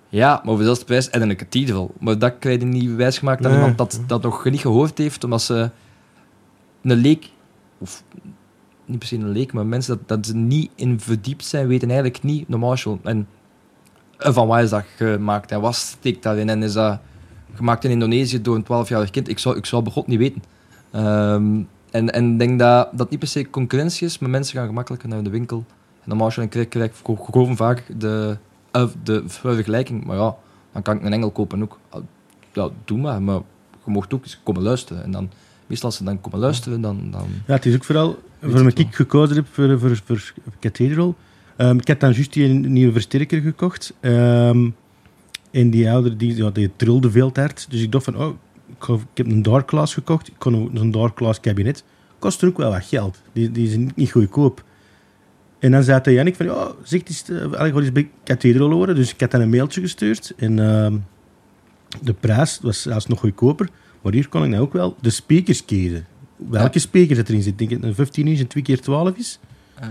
[0.09, 1.93] Ja, maar voor dezelfde prijs en een Cathedral.
[1.99, 3.59] Maar dat krijg je niet wijsgemaakt aan Nee.
[3.59, 5.69] iemand dat dat nog niet gehoord heeft, omdat ze
[6.81, 7.29] een leek...
[7.77, 8.03] Of
[8.85, 11.87] niet per se een leek, maar mensen dat, dat ze niet in verdiept zijn, weten
[11.87, 12.99] eigenlijk niet Marshall.
[13.03, 13.27] En
[14.17, 16.49] eh, van waar is dat gemaakt en wat steekt daarin?
[16.49, 16.99] En is dat
[17.53, 19.27] gemaakt in Indonesië door een 12-jarig kind?
[19.27, 20.43] Ik zou, ik zou bij God niet weten.
[20.91, 21.61] Ehm,
[21.91, 25.09] en en ik denk dat dat niet per se concurrentie is, maar mensen gaan gemakkelijker
[25.09, 25.65] naar de winkel.
[26.03, 28.37] En Marshall en krijg gewoon vaak de,
[28.71, 30.05] eh, de vergelijking.
[30.05, 30.35] Maar ja,
[30.71, 31.79] dan kan ik een engel kopen ook.
[31.89, 32.01] Ah,
[32.53, 33.41] Ja, doe maar, maar
[33.85, 35.03] je mocht ook eens komen luisteren.
[35.03, 35.29] En dan,
[35.67, 37.11] meestal als ze dan komen luisteren, dan...
[37.11, 41.15] dan Ja, het is ook vooral waarom het ik gekozen heb voor, voor, voor Cathedral.
[41.55, 43.93] Ehm, ik heb dan juist die een nieuwe versterker gekocht.
[43.99, 44.69] Ehm,
[45.51, 47.67] en die ouder, die, ja, die trilde veel te hard.
[47.69, 48.35] Dus ik dacht van, oh,
[48.79, 50.27] ik, heb een Dark Class gekocht.
[50.27, 51.83] Ik kon een- zo'n Dark Class kabinet.
[52.19, 53.21] Kost er ook wel wat geld.
[53.33, 54.63] Die, die is niet, niet goedkoop.
[55.59, 58.95] En dan zei hij Jannik van, ja, zeg, het is, uh, eens bij Cathedral horen.
[58.95, 60.33] Dus ik had dan een mailtje gestuurd.
[60.37, 60.97] En ehm,
[62.01, 63.69] de prijs was zelfs nog goedkoper.
[64.05, 66.05] Maar hier kon ik nou ook wel de speakers kiezen.
[66.49, 67.57] Welke speaker dat erin zit.
[67.57, 69.39] Denk ik dat het een 15 inch en 2 keer 12 is?
[69.79, 69.87] eh,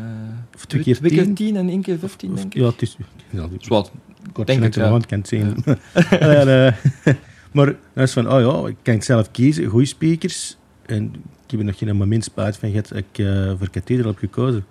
[0.55, 1.35] Of twee keer 10?
[1.35, 2.61] 10 en één keer 15, Of- denk ik.
[2.61, 2.97] Ja, het is...
[3.31, 3.93] Ja, wat.
[4.33, 4.89] kort denk ja.
[4.89, 5.65] hand kan het zijn.
[6.11, 6.73] En, eh,
[7.53, 9.67] maar dan is van, oh ja, ik kan het zelf kiezen.
[9.67, 10.57] Goede speakers.
[10.87, 11.05] En
[11.45, 14.19] ik heb er nog geen moment spijt van gehad dat ik eh, voor Cathedral heb
[14.19, 14.65] gekozen.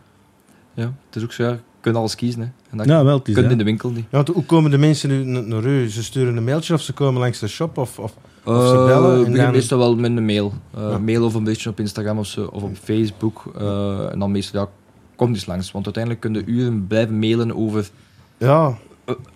[0.73, 2.41] Ja, het is ook zo, ja, je kunt alles kiezen.
[2.41, 2.47] Hè.
[2.69, 3.51] En dat Nou, wel, het is kun je dat.
[3.51, 4.05] in de winkel niet.
[4.09, 5.89] Ja, want hoe komen de mensen nu na- naar u?
[5.89, 7.77] Ze sturen een mailtje of ze komen langs de shop?
[7.77, 8.15] Of, of...
[8.45, 10.53] Of ze Eh, bellen meestal wel met een mail.
[10.75, 10.97] Ja.
[10.97, 13.51] Mail of een beetje op Instagram of, zo, of op Facebook.
[13.57, 14.69] Eh, en dan meestal, ja,
[15.15, 15.71] kom eens langs.
[15.71, 17.89] Want uiteindelijk kun je uren blijven mailen over
[18.37, 18.77] Ja,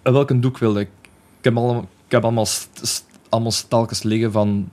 [0.04, 0.90] welke doek wil ik.
[1.38, 4.70] Ik heb, allemaal, ik heb allemaal, st- st- allemaal stalkers liggen van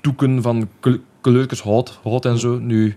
[0.00, 2.58] doeken van kleur- kleurtjes hout, hout en zo.
[2.58, 2.96] Nu,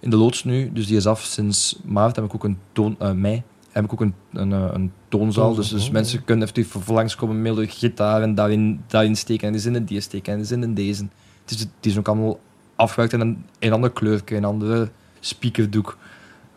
[0.00, 2.96] in de loods nu, dus die is af sinds maart, heb ik ook een toon,
[3.14, 5.54] mei, heb ik ook een, een, een toonzaal.
[5.54, 9.52] Dus, dus mensen kunnen effectief voor langs komen, mailen, gitaar en daarin, daarin steken en
[9.52, 11.06] die zin in die steken en die zin in deze.
[11.42, 12.38] Het is, die is ook allemaal
[12.76, 14.88] afgewerkt in een, in een andere kleur, een andere
[15.20, 15.96] speakerdoek.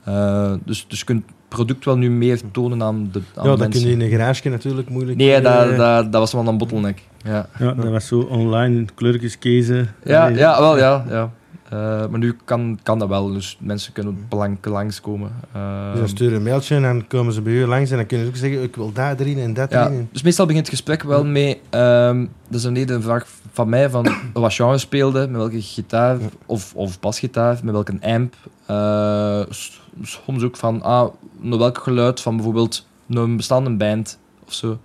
[0.04, 3.50] Eh, dus, dus je kunt het product wel nu meer tonen aan de aan ja
[3.50, 3.82] dat mensen.
[3.82, 5.18] kun je in een garage natuurlijk moeilijk...
[5.18, 7.02] Nee, eh, dat, dat, dat was wel een bottleneck.
[7.24, 9.96] Ja, Ja, dat was zo online kleurtjes kiezen.
[10.04, 11.06] ja, ja wel, ja.
[11.10, 11.32] ja.
[11.74, 15.32] Uh, maar nu kan, kan dat wel, dus mensen kunnen belang, langskomen.
[15.56, 18.06] Uh, dus dan sturen een mailtje en dan komen ze bij u langs en dan
[18.06, 20.10] kunnen ze ook zeggen, ik wil daar erin en dat ja, erin.
[20.12, 23.90] Dus meestal begint het gesprek wel mee, um, dat is een, een vraag van mij,
[23.90, 28.36] van wat genre speelde, met welke gitaar of, of basgitaar, met welke amp.
[28.70, 29.42] Uh,
[30.02, 34.80] soms ook van, ah, naar welk geluid van bijvoorbeeld een bestaande band of zo.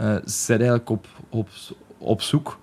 [0.00, 1.48] Uh, zijn eigenlijk op, op,
[1.98, 2.58] op zoek.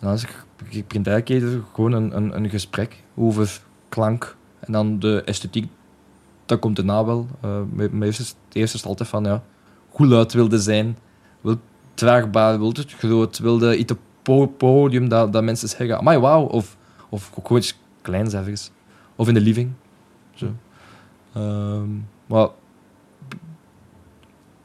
[0.00, 4.98] En als ik, ik begin eigenlijk gewoon een, een, een gesprek over klank en dan
[4.98, 5.70] de esthetiek.
[6.46, 7.26] Dat komt erna wel.
[7.44, 9.42] Uh, meestal, het eerste is altijd van, ja,
[9.88, 10.98] hoe luid wilde zijn.
[11.40, 11.56] Wil
[11.94, 16.44] traagbaar, wil het groot, wilde iets op podium dat, dat mensen zeggen, amai, wauw.
[16.44, 16.76] Of,
[17.08, 18.70] of gewoon iets kleins ergens.
[19.16, 19.72] Of in de living.
[20.34, 20.46] Zo.
[21.36, 22.48] Um, maar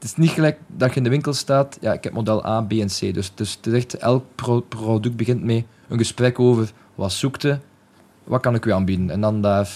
[0.05, 1.77] het is niet gelijk dat je in de winkel staat.
[1.81, 3.13] Ja, ik heb model A, B en C.
[3.13, 4.23] Dus, dus het is echt, elk
[4.67, 7.59] product begint mee een gesprek over wat zoekte,
[8.23, 9.09] wat kan ik u aanbieden.
[9.09, 9.69] En dan daar.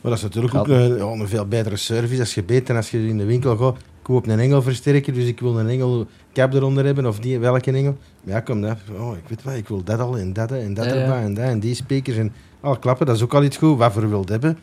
[0.00, 3.06] Maar dat is natuurlijk ook een, een, veel betere service als je beter als je
[3.06, 3.76] in de winkel gaat.
[3.76, 7.72] Ik koop een engelversterker, dus ik wil een engel cap eronder hebben, of die, welke
[7.72, 7.96] engel.
[8.22, 8.78] Maar ja, kom daar.
[8.98, 11.44] Oh, ik weet wat, ik wil dat al en dat en dat erbij en dat
[11.44, 12.16] en die speakers.
[12.16, 13.78] En al klappen, dat is ook al iets goed.
[13.78, 14.58] Wat voor wilt hebben.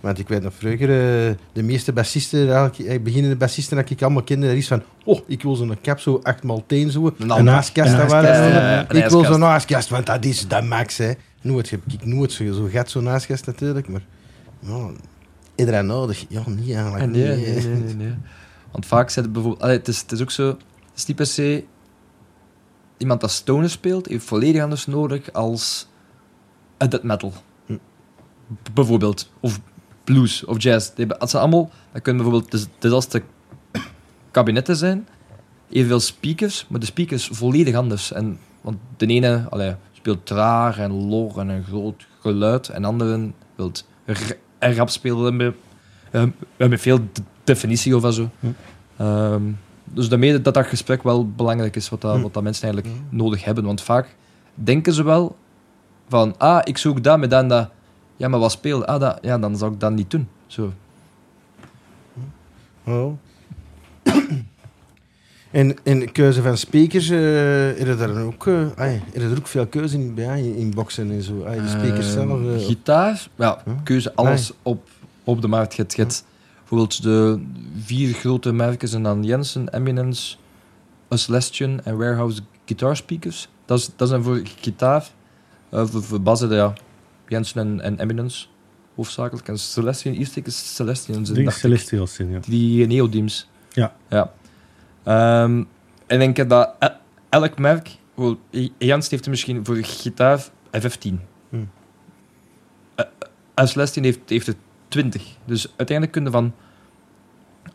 [0.00, 4.22] Want ik weet nog vroeger, uh, de meeste bassisten, eigenlijk, beginnende bassisten dat ik allemaal
[4.22, 7.30] kende, er is van, oh, ik wil zo'n cap zo 8 x 10 zo, een,
[7.30, 7.92] een naaskast.
[7.92, 11.12] Een naaskast ik wil zo'n naaskast, want dat is de max, hè.
[11.42, 14.02] Nooit heb ik nooit zo, zo gaat zo'n naaskast natuurlijk, maar
[14.58, 14.90] ja,
[15.54, 16.24] iedereen nodig.
[16.28, 17.10] Ja, niet eigenlijk.
[17.10, 18.14] Nee, nee, nee, nee, nee.
[18.70, 20.58] Want vaak zit het bijvoorbeeld, allee, het, is, het is ook zo, het
[20.96, 21.64] is niet per se
[22.96, 25.88] iemand dat stoner speelt, heeft volledig anders nodig als
[26.76, 27.32] death metal.
[27.66, 27.76] Hm.
[28.74, 29.30] Bijvoorbeeld.
[29.40, 29.60] Of
[30.12, 30.90] blues of jazz.
[30.94, 33.22] Dat zijn allemaal, dat kunnen bijvoorbeeld, dus, dus als de
[34.30, 35.08] kabinetten zijn,
[35.70, 38.12] evenveel speakers, maar de speakers volledig anders.
[38.12, 42.88] En, want de ene allee, speelt traag en lor en een groot geluid, en de
[42.88, 43.72] andere wil
[44.58, 45.54] rap spelen met,
[46.12, 46.22] uh,
[46.56, 46.98] met veel
[47.44, 48.30] definitie of zo.
[48.40, 48.46] Hm.
[49.06, 52.22] Um, dus daarmee dat dat gesprek wel belangrijk is, wat, dat, hm.
[52.22, 53.16] wat dat mensen eigenlijk hm.
[53.16, 53.64] nodig hebben.
[53.64, 54.16] Want vaak
[54.54, 55.36] denken ze wel
[56.08, 57.70] van, ah, ik zoek dat met dan dat.
[58.20, 58.86] Ja, maar wat speelt?
[58.86, 60.28] Ah, dat, ja, dan zou ik dat niet doen.
[60.46, 60.72] Zo.
[62.84, 63.12] Oh.
[65.50, 69.96] En in keuze van speakers, uh, er daar ook, uh, ay, er ook veel keuze
[69.96, 71.44] in bij in boxen en zo.
[71.44, 72.40] Ay, de speakers uh, zelf.
[72.40, 74.88] Uh, gitaar, ja, keuze alles op,
[75.24, 75.74] op de markt.
[75.74, 76.24] Je hebt
[76.58, 77.40] bijvoorbeeld de
[77.82, 80.36] vier grote merken zijn dan Jensen, Eminence,
[81.08, 83.48] Celestion en Warehouse Guitar Speakers.
[83.64, 85.10] Dat, is, dat zijn voor gitaar.
[85.70, 86.74] voor, voor bassen, ja,
[87.30, 88.46] Jensen en, en Eminence
[88.94, 89.48] hoofdzakelijk.
[89.48, 91.22] En Celestian, eerst is Celestian.
[91.22, 92.38] Die Celestials zijn, ja.
[92.46, 93.48] Die Neodyms.
[93.72, 93.94] Ja.
[94.08, 94.32] ja.
[95.44, 95.68] Um,
[96.06, 96.74] en ik denk dat
[97.28, 97.96] elk merk...
[98.14, 98.36] Well,
[98.78, 101.14] Jens heeft er misschien voor gitaar F15.
[101.48, 101.70] Hmm.
[103.54, 104.54] En Celestian heeft, heeft er
[104.88, 105.36] 20.
[105.44, 106.54] Dus uiteindelijk kun je van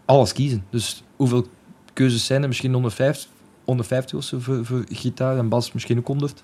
[0.06, 0.66] alles kiezen.
[0.70, 1.48] Dus hoeveel
[1.94, 2.48] keuzes zijn er?
[2.48, 3.30] Misschien 150,
[3.66, 6.44] 150 of zo voor, voor gitaar en bas misschien ook 100.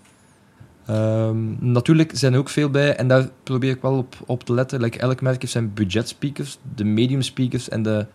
[0.89, 4.53] Um, natuurlijk zijn er ook veel bij, en daar probeer ik wel op, op te
[4.53, 4.81] letten.
[4.81, 8.05] Like, elk merk heeft zijn budget speakers, de medium speakers en de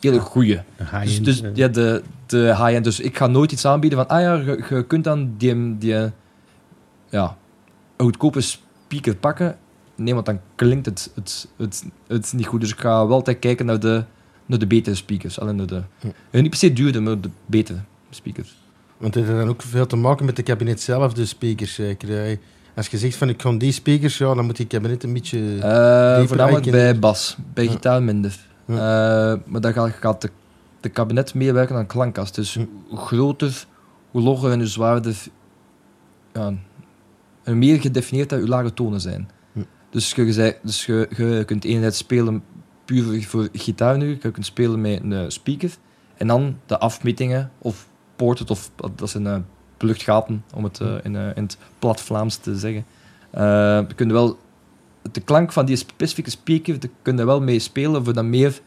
[0.00, 0.64] hele goede.
[1.02, 2.84] Dus, dus ja, de, de high-end.
[2.84, 6.10] Dus ik ga nooit iets aanbieden van, ah ja, je, je kunt dan die, die
[7.08, 7.36] ja,
[7.96, 9.58] goedkope speaker pakken.
[9.94, 12.60] Nee, want dan klinkt het, het, het, het niet goed.
[12.60, 14.04] Dus ik ga wel altijd kijken naar de,
[14.46, 15.40] naar de betere speakers.
[15.40, 16.40] Alleen naar de, hm.
[16.40, 17.78] Niet per se duurde, maar de betere
[18.10, 18.60] speakers.
[19.02, 22.38] Want het heeft dan ook veel te maken met de kabinet zelf, de speakers zeker.
[22.74, 25.38] Als je zegt van ik kan die speakers, ja, dan moet die kabinet een beetje.
[25.38, 28.38] Uh, voornamelijk bij bas, bij gitaar minder.
[28.66, 28.76] Uh,
[29.46, 30.30] maar dan gaat de,
[30.80, 32.34] de kabinet meewerken aan klankkast.
[32.34, 33.66] Dus hoe groter,
[34.10, 35.16] hoe logger en hoe zwaarder.
[36.32, 36.54] Ja,
[37.42, 39.30] en meer gedefinieerd dat je lage tonen zijn.
[39.90, 42.42] Dus, je, dus je, je kunt eenheid spelen
[42.84, 44.18] puur voor, voor gitaar nu.
[44.22, 45.70] Je kunt spelen met een speaker.
[46.16, 49.36] En dan de afmetingen of ported, of dat zijn uh,
[49.78, 52.84] luchtgaten, om het uh, in, uh, in, het plat Vlaams te zeggen.
[53.88, 54.38] je kunt wel
[55.12, 58.60] de klank van die specifieke speaker, daar kun je wel mee spelen voor dan meer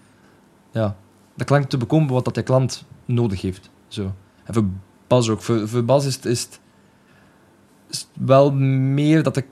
[0.72, 0.96] ja,
[1.34, 3.70] de klank te bekomen wat dat de klant nodig heeft.
[3.88, 4.14] Zo.
[4.44, 4.66] En voor
[5.08, 5.42] bas ook.
[5.42, 6.60] Voor, voor bas is het, is het,
[8.14, 9.44] wel meer dat de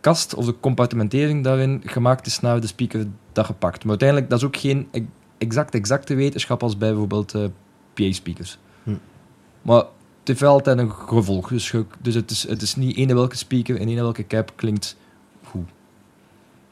[0.00, 3.80] kast of de compartimentering daarin gemaakt is naar de speaker dat gepakt.
[3.80, 4.88] Maar uiteindelijk, dat is ook geen
[5.38, 7.44] exact exacte wetenschap als bij bijvoorbeeld uh,
[7.94, 8.58] PA-speakers.
[9.62, 11.48] Maar het heeft wel altijd een gevolg.
[11.48, 14.96] Dus, dus het, is, het is niet ene welke speaker en ene welke cap klinkt
[15.44, 15.68] goed.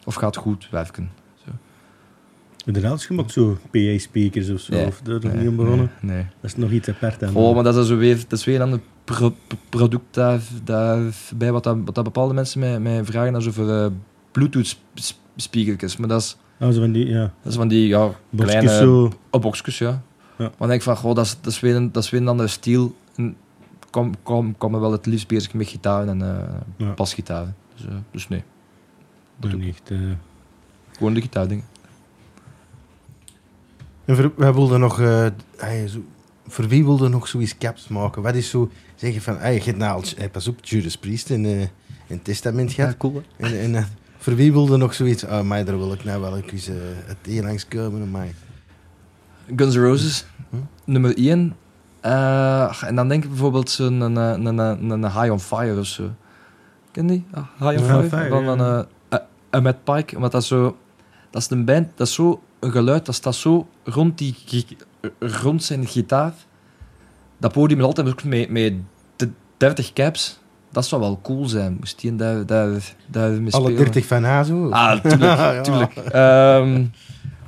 [0.05, 1.11] Of gaat goed werken.
[1.44, 1.51] Zo.
[2.66, 4.85] Inderdaad, je maakt zo PA-speakers of zo.
[4.87, 5.90] Of daar nog Nee, niet aan begonnen.
[6.01, 6.14] Nee.
[6.16, 6.27] nee.
[6.40, 7.35] Dat is nog iets apart aan.
[7.35, 10.40] Oh, maar dat is zo weer, dat is weer een ander pro- pro- product daar,
[10.64, 13.90] daarbij, wat, dat, wat dat bepaalde mensen mij, mij vragen, is over eh,
[14.33, 15.96] Bluetooth-speakers.
[15.96, 17.20] Maar dat is, Ah, zo van die, ja.
[17.42, 19.12] dat is van die ja, kleine zo.
[19.31, 20.03] oh, boxjes, ja.
[20.38, 20.44] Ja.
[20.44, 22.20] Maar dan denk ik van, goh, dat is, dat is, weer, een, dat is weer
[22.20, 22.94] een andere stijl.
[23.16, 23.37] En
[23.90, 26.94] kom, kom, kom me wel het liefst bezig met gitaren en eh Ja.
[26.94, 27.57] basgitaren.
[27.77, 28.42] Dus, eh, dus nee,
[29.37, 29.98] Dat niet echt, eh.
[30.96, 31.64] gewoon de gitaardingen.
[34.05, 35.01] En voor, wij wilden nog...
[35.01, 36.05] eh, hey, zo,
[36.46, 38.22] voor wie wilde nog zoiets caps maken?
[38.22, 38.70] Wat is zo...
[38.94, 39.37] Zeggen van...
[39.38, 40.05] Hey, je hebt nou.
[40.16, 41.68] Hey, pas op, Judas Priest in, eh, in
[42.07, 42.96] het testament gehad.
[42.96, 43.46] cool hè?
[43.46, 43.85] En, en, eh,
[44.18, 45.24] voor wie wilde nog zoiets...
[45.24, 46.74] Oh, mij, daar wil ik nou wel eens eh,
[47.07, 48.03] het hier langs komen.
[48.03, 48.35] en mij.
[49.57, 50.57] Guns N' Roses, Hm?
[50.85, 51.57] nummer 1.
[52.01, 56.11] en dan denk ik bijvoorbeeld zo'n een, een, een, een, High on Fire of zo.
[56.93, 57.25] Ken die?
[57.33, 58.09] Ah, High on High on Fire?
[58.09, 58.51] Fire, van ja.
[58.51, 59.19] een, eh,
[59.51, 60.17] eh, Matt Pike.
[60.17, 60.77] Omdat dat zo...
[61.31, 64.37] Dat is een band, dat is zo een geluid, dat staat zo rond, die,
[65.19, 66.33] rond zijn gitaar.
[67.39, 68.73] Dat podium is altijd ook met, met
[69.17, 70.39] de 30 caps.
[70.71, 72.71] Dat zou wel cool zijn, moest die daar, daar,
[73.07, 73.77] daar mee Alle spelen.
[73.77, 74.71] 30 van Hazo.
[74.71, 75.23] Ah, tuurlijk.
[75.39, 75.61] Ja.
[75.61, 75.97] tuurlijk.
[75.97, 76.81] Ehm,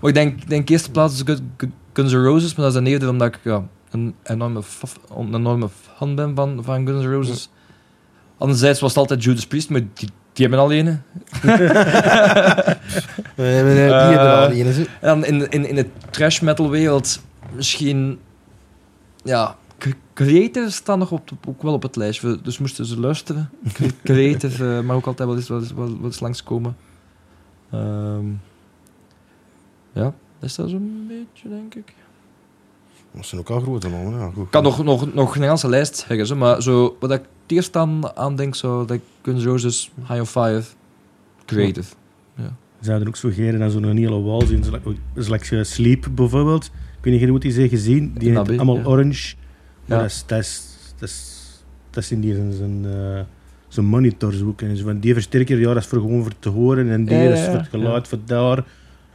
[0.00, 1.38] maar ik denk, denk eerste plaats is
[1.92, 4.60] Guns N' Roses, maar dat is dan eerder omdat ik ja, een, enorme,
[5.16, 7.50] een enorme fan ben van, van Guns N' Roses.
[8.38, 10.98] Anderzijds was het altijd Judas Priest, maar die, die hebben al ene.
[13.36, 14.72] Eh, die hebben al Eh, een.
[14.72, 14.80] zo.
[14.80, 17.20] En dan in, in, in de trash metal wereld
[17.54, 18.18] misschien...
[19.24, 23.50] Ja, C- Creative staat nog op, ook wel op het lijstje, dus moesten ze luisteren.
[23.72, 26.76] C- Creative eh, mag ook altijd wel eens, wel eens, wel, wel eens langskomen.
[27.72, 28.24] Ehm
[30.40, 31.94] ja, is dat zo'n beetje, denk ik.
[33.12, 34.18] Dat zijn ook al grote namen.
[34.18, 34.44] Ja, goed.
[34.44, 37.56] Ik kan nog, nog, nog een ganse lijst zeggen, zo, maar zo, wat ik het
[37.58, 40.62] eerst aan, aan denk, zo, dat Guns N' Roses, High on Fire,
[41.44, 41.94] Creative.
[42.36, 44.64] Ze zouden ook zo geren aan zo'n hele wal zien.
[44.64, 46.64] Zoals like, like, Sleep bijvoorbeeld.
[46.64, 48.12] Ik weet niet hoe die ze gezien.
[48.18, 48.84] Die allemaal ja.
[48.84, 49.34] orange.
[49.86, 50.02] Maar Ja.
[50.02, 50.62] dat, is, dat, is,
[50.98, 51.46] dat, is,
[51.90, 53.20] dat is in die zijn, zijn, eh,
[53.68, 54.62] zijn monitors ook.
[54.62, 56.90] En zo van die versterker, ja, dat is voor gewoon voor te horen.
[56.90, 57.44] En die Ja, ja, is ja.
[57.50, 58.64] voor het geluid, voor daar.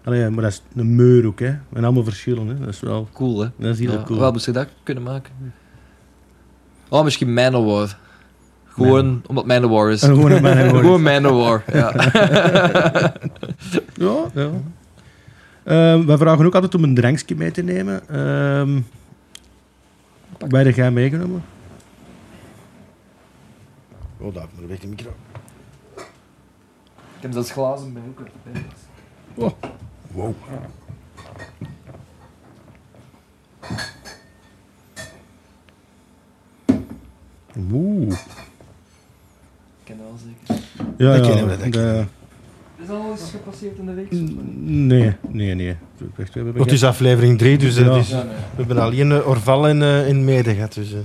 [0.05, 1.55] Allee, maar dat is een meur ook, hè.
[1.73, 2.59] En allemaal verschillen, hè.
[2.59, 3.07] Dat is wel...
[3.13, 3.49] Cool, hè?
[3.57, 4.19] Dat is heel Ja, cool.
[4.19, 5.53] Wel, moest je dat kunnen maken?
[6.89, 7.97] Oh, misschien Manowar.
[8.65, 10.01] Gewoon omdat Manowar is.
[10.03, 10.81] En gewoon Manowar.
[10.81, 11.93] Gewoon Manowar, ja.
[13.93, 14.49] Ja, ja.
[15.63, 18.09] Ehm, we vragen ook altijd om een drankje mee te nemen.
[18.09, 18.79] Ehm
[20.47, 21.43] bij de jij meegenomen?
[24.17, 25.09] Oh, daar maar weg de micro.
[27.15, 28.01] Ik heb dat glazen bij
[29.35, 29.55] ook.
[30.15, 30.33] Wow.
[37.71, 38.11] Oeh.
[38.11, 38.17] Ik
[39.83, 40.65] ken dat wel zeker.
[40.97, 42.05] Ja, Dat ja, kennen we, dat de-
[42.81, 44.11] Is dat al eens gepasseerd in de week?
[44.11, 45.75] Nee, nee, nee.
[46.15, 47.95] Wacht, we hebben Het is aflevering 3, dus eh, Ja.
[47.95, 48.33] is- Ja, nee.
[48.35, 50.73] we hebben alleen uh, Orval in, eh, in Mede gehad.
[50.73, 50.99] Dus, eh.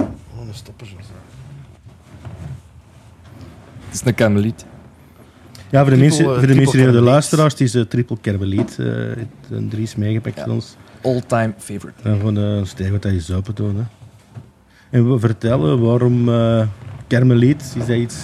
[0.00, 0.86] Oh, een stopper.
[0.86, 0.94] zo.
[3.88, 4.64] Het is een Carmeliet.
[5.70, 8.16] Ja, voor de mensen, eh, voor de, mensen die de luisteraars, het is een triple
[8.20, 8.78] Kerbeliet.
[8.78, 8.86] eh
[9.50, 10.42] een Dries meegepakt Ja.
[10.42, 10.76] van ons.
[11.02, 12.02] All-time favorite.
[12.02, 13.76] En gewoon uh, stijg wat je zou doen.
[13.76, 13.82] Hè.
[14.90, 16.66] En we vertellen waarom eh
[17.06, 18.16] Kermeliet, is dat iets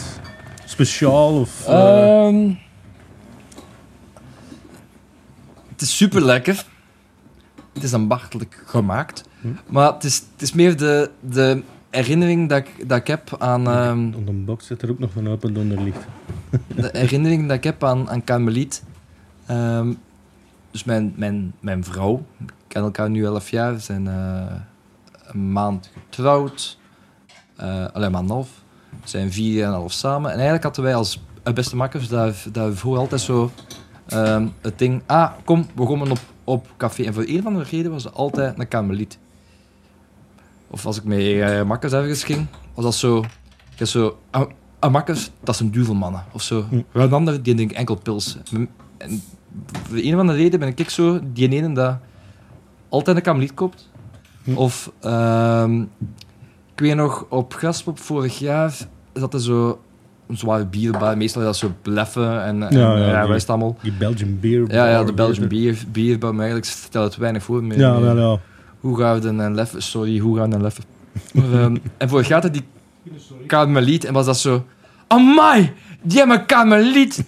[0.65, 1.41] speciaal?
[1.41, 2.51] Of, eh, Ehm,
[5.69, 6.65] het is super lekker.
[7.73, 9.25] Het is ambachtelijk gemaakt.
[9.41, 9.49] Hm.
[9.67, 13.69] Maar het is, het is meer de, de herinnering dat ik, dat ik heb aan...
[13.69, 16.05] ehm, Onder een box zit er ook nog van open onder ligt.
[16.77, 18.83] de herinnering dat ik heb aan, aan Carmeliet.
[19.47, 19.93] Ehm,
[20.71, 24.53] dus mijn, mijn, mijn vrouw, we kennen elkaar nu 11 jaar, we zijn eh,
[25.27, 26.79] een maand getrouwd,
[27.57, 28.49] eh alleen maar een half.
[28.91, 30.27] We zijn vier jaar en een half samen.
[30.27, 33.51] En eigenlijk hadden wij als eh, beste makkers daar, daarvoor altijd zo
[34.07, 37.05] ehm, het ding, ah, kom, we gaan op, op café.
[37.05, 39.19] En voor een of andere reden was het altijd een Carmeliet.
[40.73, 43.25] Of als ik met eh, makkers ergens ging, was dat zo,
[43.79, 46.25] had zo ah, ah, makkers, dat zijn duvelmannen.
[46.33, 46.65] Of zo.
[46.69, 46.81] Hm.
[46.93, 48.39] Een ander, die denkt enkel pils.
[48.99, 49.23] En
[49.89, 51.99] voor een of andere reden ben ik zo die ene dat
[52.89, 53.91] altijd een Carmeliet koopt.
[54.45, 54.57] Hm.
[54.57, 55.81] Of, ehm,
[56.75, 58.75] ik weet nog, op Graspop vorig jaar
[59.13, 59.81] zat er zo
[60.27, 61.17] een zware bierbar.
[61.17, 63.77] Meestal is dat zo bleffen en, en Ja, ja, ja, die- allemaal?
[63.83, 64.73] Die Belgian beer.
[64.73, 67.65] Ja, ja, de Belgian bier, bierbar, maar eigenlijk stel het weinig voor.
[67.65, 67.77] Je.
[67.79, 68.39] Ja, wel, ja.
[68.83, 69.83] Hoegaarden en Leffen.
[69.83, 70.85] Sorry, Hoegaarden en Leffen.
[71.35, 72.65] Ehm, en vorig jaar had die
[73.47, 74.65] Carmeliet en was dat zo...
[75.07, 77.25] Amai, die hebben een Carmeliet!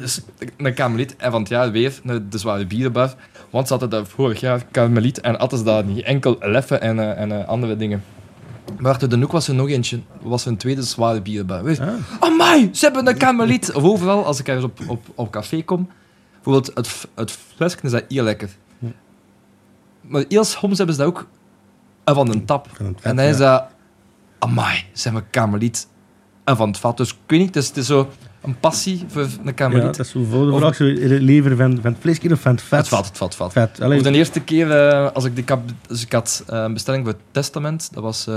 [0.00, 0.20] dus,
[0.56, 1.16] een Carmeliet.
[1.16, 3.14] En van het jaar weer naar de zware bierenbar.
[3.50, 7.20] Want ze hadden dat vorig jaar Carmeliet en hadden daar niet enkel Leffen en, eh,
[7.20, 8.02] en eh, andere dingen.
[8.78, 10.00] Maar achter de hoek was er nog eentje.
[10.22, 11.64] Was er een tweede zware bierenbar.
[11.64, 13.72] Weet je, Ah, Amai, ze hebben een Carmeliet!
[13.72, 15.88] Of overal, als ik ergens op, op, op café kom,
[16.42, 18.48] Bijvoorbeeld, het, het flesje is dat heel lekker.
[20.02, 21.26] Maar heel soms hebben ze dat ook
[22.04, 22.68] eh, van een tap.
[22.72, 23.58] Van vet, en dan is ja.
[23.58, 23.66] dat...
[24.38, 25.86] Amai, zijn we karmeliet
[26.44, 26.96] en van het vat.
[26.96, 28.08] Dus ik weet niet, het is, het is zo
[28.40, 29.96] een passie voor een Ja, karmeliet.
[29.96, 30.76] dat is zo voor de vraag.
[31.56, 32.78] Van, van het vleesje of van het vet?
[32.78, 33.52] het vat, het vat, het vat.
[33.52, 33.80] Vet.
[33.80, 37.04] Allee, de eerste keer, eh, als ik, de kap, dus ik had eh, een bestelling
[37.04, 38.34] voor het testament, dat was, eh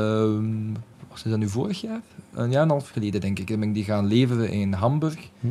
[1.10, 2.01] was dat nu vorig jaar?
[2.34, 3.47] Een jaar en een half geleden, denk ik.
[3.47, 5.17] Dan ben ik die gaan leveren in Hamburg.
[5.39, 5.47] Hm.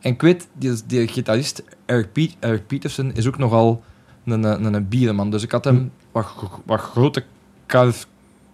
[0.00, 3.82] En ik weet, die, die gitarist Eric, Piet, Eric Peterson is ook nogal
[4.24, 5.30] een, een, een bierenman.
[5.30, 5.84] Dus ik had hem Hm.
[6.12, 7.24] wat, gro- wat grote
[7.66, 7.92] kar,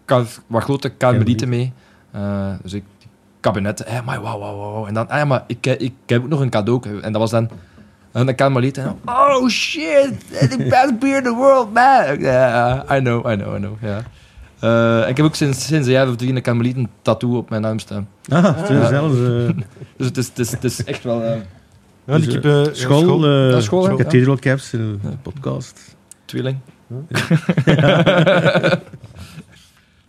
[0.04, 1.72] kar, wat grote karmelieten mee.
[2.10, 2.84] Eh, dus ik
[3.40, 3.86] kabinetten.
[3.88, 4.86] Hey, maar wauw, wauw, wauw.
[4.86, 7.00] En dan, ah maar ik, ik, ik heb ook nog een cadeau.
[7.00, 7.48] En dat was dan
[8.12, 8.78] een karmeliet.
[8.78, 12.18] En dan, oh shit, the best beer in the world, man.
[12.18, 13.74] Ja, I know, I know, I know.
[13.82, 14.02] Ja.
[14.60, 17.50] Eh, ik heb ook sinds, sinds een jaar of drie een karmeliet een tattoo op
[17.50, 18.08] mijn arm staan.
[18.28, 18.86] Ah, Ja.
[18.88, 19.48] zelfs eh,
[19.96, 21.22] Dus het is, het is, het is echt wel...
[22.10, 23.96] eh, Ja, dus, ik heb, eh, eh, ja, school, eh, Ja, school, hè?
[23.96, 25.08] Cathedral Caps, eh, Ja.
[25.22, 25.96] podcast.
[26.24, 26.56] tweeling.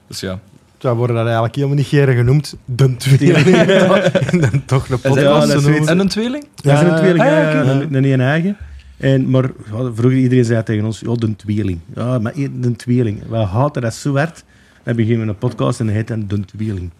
[0.07, 0.39] dus ja.
[0.79, 2.55] Ja, worden dat eigenlijk helemaal niet geren genoemd.
[2.65, 3.45] De tweeling.
[4.31, 6.47] en dan toch een En podcast is zoiets- En een tweeling?
[6.55, 8.57] Ja, zijn een tweeling, ah, ja, ja, een, een, een eigen.
[8.97, 11.79] En, maar ja, vroeger iedereen zei tegen ons, ja, de tweeling.
[11.95, 13.27] Ja, maar één- de tweeling.
[13.29, 14.43] We haten dat zo hard.
[14.83, 16.91] Dan beginnen we een podcast en dan heet het de tweeling.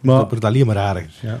[0.00, 1.06] Maar, Dat wordt alleen maar raar.
[1.20, 1.38] ja.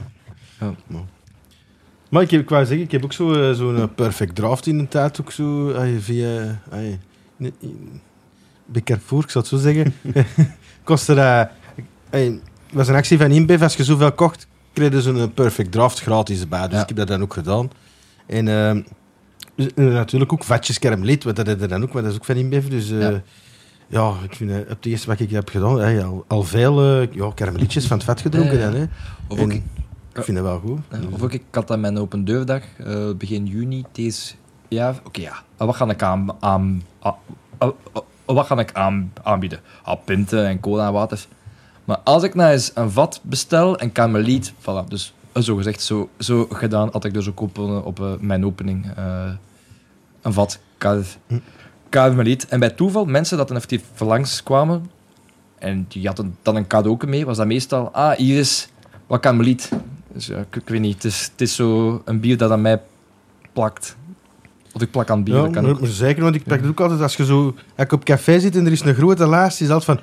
[2.08, 4.78] Maar ik, heb, ik wou zeggen, ik heb ook eh, zo'n eh, perfect draft in
[4.78, 6.60] de tijd ook zo ay, via...
[6.70, 6.98] ay,
[7.36, 8.00] ne- in-
[8.66, 9.94] bij Carrefour, ik zou het zo zeggen.
[10.84, 11.48] Kostte dat...
[12.10, 12.40] ay,
[12.72, 16.00] was een actie van InBev, als je zoveel kocht, kreeg je zo'n eh, perfect draft
[16.00, 16.62] gratis bij.
[16.68, 16.82] Dus Ja.
[16.82, 17.70] ik heb dat dan ook gedaan.
[18.26, 18.44] En
[19.54, 22.66] dus, eh, natuurlijk ook vatjes kermlid, want dat dan ook, dat is ook van InBev.
[22.66, 23.22] Dus eh, Ja.
[23.86, 24.14] ja.
[24.24, 27.30] ik vind eh, het eerste wat ik heb gedaan, ay, al, al veel uh, ja,
[27.34, 28.58] kermelietjes van het vet gedronken.
[28.58, 28.70] Ja, ja.
[28.70, 28.86] Dan, hè.
[29.28, 29.60] Of En ook,
[30.18, 30.78] ik vind dat wel goed.
[30.90, 34.34] Ja, of ook, ik had aan mijn open deurdag, eh, begin juni deze
[34.68, 35.00] jaar.
[35.04, 35.42] Oké, ja.
[35.56, 37.14] En Wat ga ik aan, aan, ah,
[37.58, 37.70] ah,
[38.24, 39.60] wat ga ik aan, aanbieden?
[39.82, 41.26] Ah, pinten en cola en water.
[41.84, 45.82] Maar als ik nou eens een vat bestel en karmeliet, voilà, dus eh, zo gezegd,
[45.82, 49.30] zo, zo gedaan, had ik dus ook op, eh, op eh, mijn opening eh,
[50.22, 51.38] een vat kar, Hm.
[51.88, 52.46] karmeliet.
[52.48, 54.90] En bij toeval, mensen dat dan effectief verlangs kwamen,
[55.58, 58.68] en die hadden dan een cadeau mee, was dat meestal, ah, hier is
[59.06, 59.70] wat karmeliet.
[60.18, 62.60] Dus ja, ik, ik weet niet, het is, het is zo een bier dat aan
[62.62, 62.80] mij
[63.52, 63.96] plakt.
[64.72, 65.80] Of ik plak aan bier, Ja, dat kan maar, ook.
[65.80, 67.44] maar zeker, want ik pak het ook altijd als je zo...
[67.46, 69.98] Als ik op café zit en er is een grote lijst, is altijd van...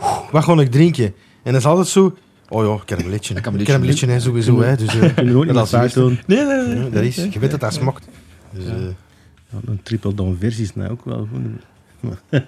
[0.00, 1.04] "Oeh, Wat ga ik drinken?
[1.42, 2.16] En dat is altijd zo...
[2.48, 3.34] Oh ja, kermeletje.
[3.36, 3.72] Een kermeletje.
[3.72, 4.60] Kermeletje, hè, sowieso.
[4.60, 6.18] Hè, dus, Ik kunnen ook niet Dat doen.
[6.26, 6.84] Nee, nee, nee.
[6.84, 8.08] ja, dat is, je weet dat dat smaakt.
[8.50, 8.70] Dus, Ja.
[8.70, 8.80] eh,
[9.50, 12.40] Ja, een triple down versie is nou ook wel goed.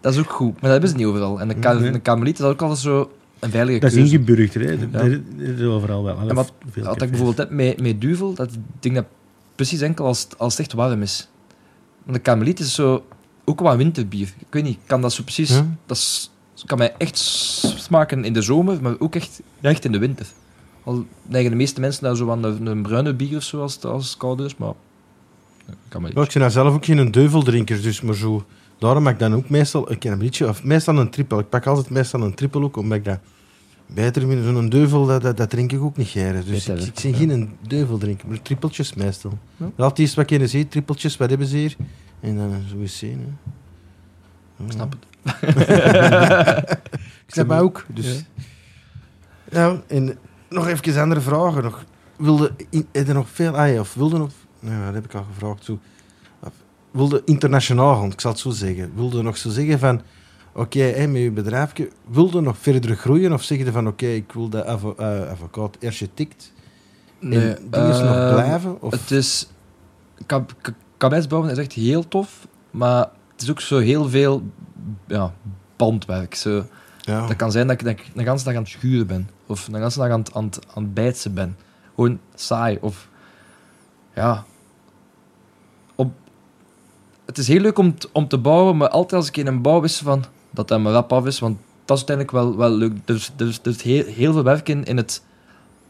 [0.00, 1.40] Dat is ook goed, maar dat hebben ze niet overal.
[1.40, 1.90] En de, ka Nee.
[1.90, 4.12] de karmeliet is ook altijd zo een veilige Dat is keuze.
[4.14, 4.90] ingeburgerd, hè.
[4.90, 5.04] Dat,
[5.38, 6.18] is overal wel.
[6.28, 9.04] En wat, ik bijvoorbeeld heb met, met duvel, dat ding dat
[9.54, 11.28] precies enkel als, het- als het echt warm is.
[12.02, 13.04] Want de karmeliet is zo
[13.44, 14.28] ook wat winterbier.
[14.38, 15.60] Ik weet niet, kan dat zo precies...
[15.86, 16.30] Dat is-
[16.66, 17.18] kan mij echt
[17.76, 20.26] smaken in de zomer, maar ook echt, echt in de winter.
[20.84, 23.82] Al neigen de meeste mensen daar zo aan een, een bruine bier of zo als
[23.82, 24.72] als het koud is, maar...
[25.88, 28.44] Kan maar ja, ik ben nou zelf ook geen deuveldrinker, dus maar zo...
[28.78, 29.98] Daarom maak ik dan ook meestal een
[30.48, 31.38] of meestal een triple.
[31.38, 33.18] Ik pak altijd meestal een triple ook, omdat ik dat
[33.86, 34.44] beter vind.
[34.44, 36.44] Zo'n deuvel, dat, dat, dat drink ik ook niet graag.
[36.44, 39.38] Dus ik, zie geen deuveldrinker, maar trippeltjes meestal.
[39.56, 39.66] Ja.
[39.76, 41.76] Altijd eerst wat je ziet, trippeltjes, wat hebben ze hier?
[42.20, 43.20] En dan zo eens zien.
[43.20, 44.64] Hè.
[44.64, 45.04] Ik snap het.
[47.26, 47.86] Ik snap het ook.
[47.88, 48.24] Dus.
[49.50, 51.62] Nou, en nog even andere vragen.
[51.62, 51.84] Nog,
[52.16, 53.56] wilde, in- je nog veel...
[53.56, 54.30] Ah ja, of wilde nog...
[54.60, 55.64] Nou, dat heb ik al gevraagd.
[55.64, 55.78] Zo.
[56.96, 58.92] Wilde internationaal gaan, ik zal het zo zeggen.
[58.94, 60.00] Wilde nog zo zeggen van...
[60.52, 63.32] Oké, hè, met je bedrijfje, wilde nog verder groeien?
[63.32, 66.52] Of zeg je van, oké, ik wil dat avo eh, advocaat eerst tikt.
[67.20, 68.82] En dingen nog ehm, blijven?
[68.82, 69.48] Of, Het is...
[70.26, 70.54] kab-
[70.96, 74.42] Kabinetsbouwen is echt heel tof, maar het is ook zo heel veel
[75.06, 75.32] ja,
[75.76, 76.34] bandwerk.
[76.34, 76.64] Zo.
[77.00, 77.26] ja.
[77.26, 79.28] Dat kan zijn dat ik, dat ik de hele dag aan het schuren ben.
[79.46, 81.56] Of de hele dag aan het, aan het, aan het bijtsen ben.
[81.94, 82.78] Gewoon saai.
[82.80, 83.08] Of
[84.14, 84.44] ja.
[87.26, 89.80] Het is heel leuk om, om te bouwen, maar altijd als ik in een bouw
[89.80, 93.06] wist van dat dat maar rap af is, want dat is uiteindelijk wel, wel leuk.
[93.06, 95.22] Dus, dus, dus heel, heel veel werk in, in het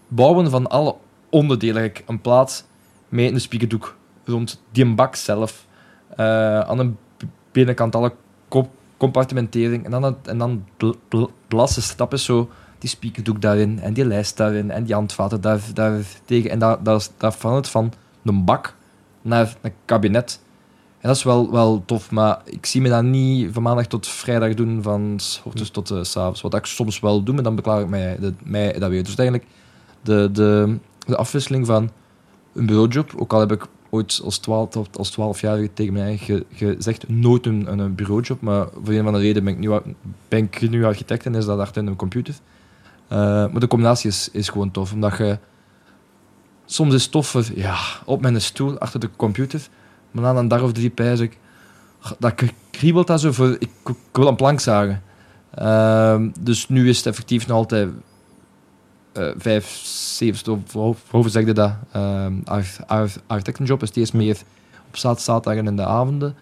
[0.09, 0.95] bouwen van alle
[1.31, 1.83] onderdelen.
[1.83, 2.65] Like een plaat
[3.09, 5.67] met een spiekerdoek rond die bak zelf.
[6.17, 6.93] Eh, aan de
[7.53, 8.13] binnenkant alle
[8.97, 9.85] compartimentering.
[9.85, 14.37] En dan, en dan bl, bl, blassen stappen zo die spiekerdoek daarin en die lijst
[14.37, 16.51] daarin en die handvaten daar, daar tegen.
[16.51, 17.93] En daar, daar, daar verandert van
[18.25, 18.75] een bak
[19.23, 20.41] naar een kabinet.
[21.07, 24.55] Dat is wel, wel tof, maar ik zie me dat niet van maandag tot vrijdag
[24.55, 26.41] doen, van s ochtends tot eh, s s'avonds.
[26.41, 29.05] Wat ik soms wel doe, maar dan beklaag ik mij, de, mij dat weer.
[29.05, 29.49] Dus eigenlijk
[30.03, 30.77] de, de,
[31.07, 31.91] de afwisseling van
[32.55, 36.21] een bureaujob, ook al heb ik ooit als 12, als 12-jarige tegen mij
[36.53, 38.41] gezegd: nooit een, een bureaujob.
[38.41, 39.55] Maar voor een van de reden ben
[40.29, 42.35] ik nu, architect en is dat achter een computer.
[43.13, 45.39] Uh, maar de combinatie is, gewoon tof, omdat je.
[46.65, 49.69] Soms is toffer ja, op mijn stoel achter de computer,
[50.21, 51.39] maar na een dag of drie pijs ik.
[52.19, 53.57] Dat kriebelt dat zo voor.
[53.59, 55.03] Ik, ik wil een plank zagen.
[55.59, 57.89] Uh, dus nu is het effectief nog altijd
[59.19, 59.81] uh, vijf,
[60.17, 60.65] zeven,
[61.11, 61.73] hoe zeg je dat?
[61.97, 62.27] Uh,
[63.27, 64.37] architectenjob is steeds meer
[64.89, 66.35] op zaterdag en in de avonden.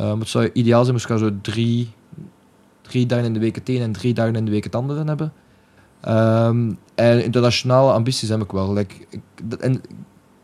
[0.00, 1.92] Uh, het zou ideaal zijn moest je zo drie,
[2.82, 5.04] drie dagen in de week het een en drie dagen in de week het andere
[5.04, 5.32] hebben.
[6.94, 8.72] En internationale ambities heb ik wel.
[8.72, 9.20] Like, ik,
[9.58, 9.80] en ik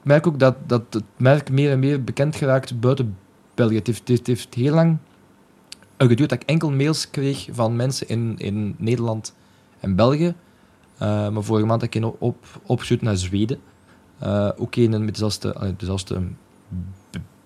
[0.02, 3.16] merk ook dat, dat het merk meer en meer bekend geraakt buiten
[3.54, 3.74] België.
[3.74, 4.98] Het heeft, het heeft heel lang
[5.96, 9.34] geduurd dat ik enkel mails kreeg van mensen in, in Nederland
[9.80, 10.34] en België
[11.02, 13.60] uh, maar vorige maand heb ik op, op, opgezocht naar Zweden.
[14.22, 16.22] Uh, ook een met dezelfde, dezelfde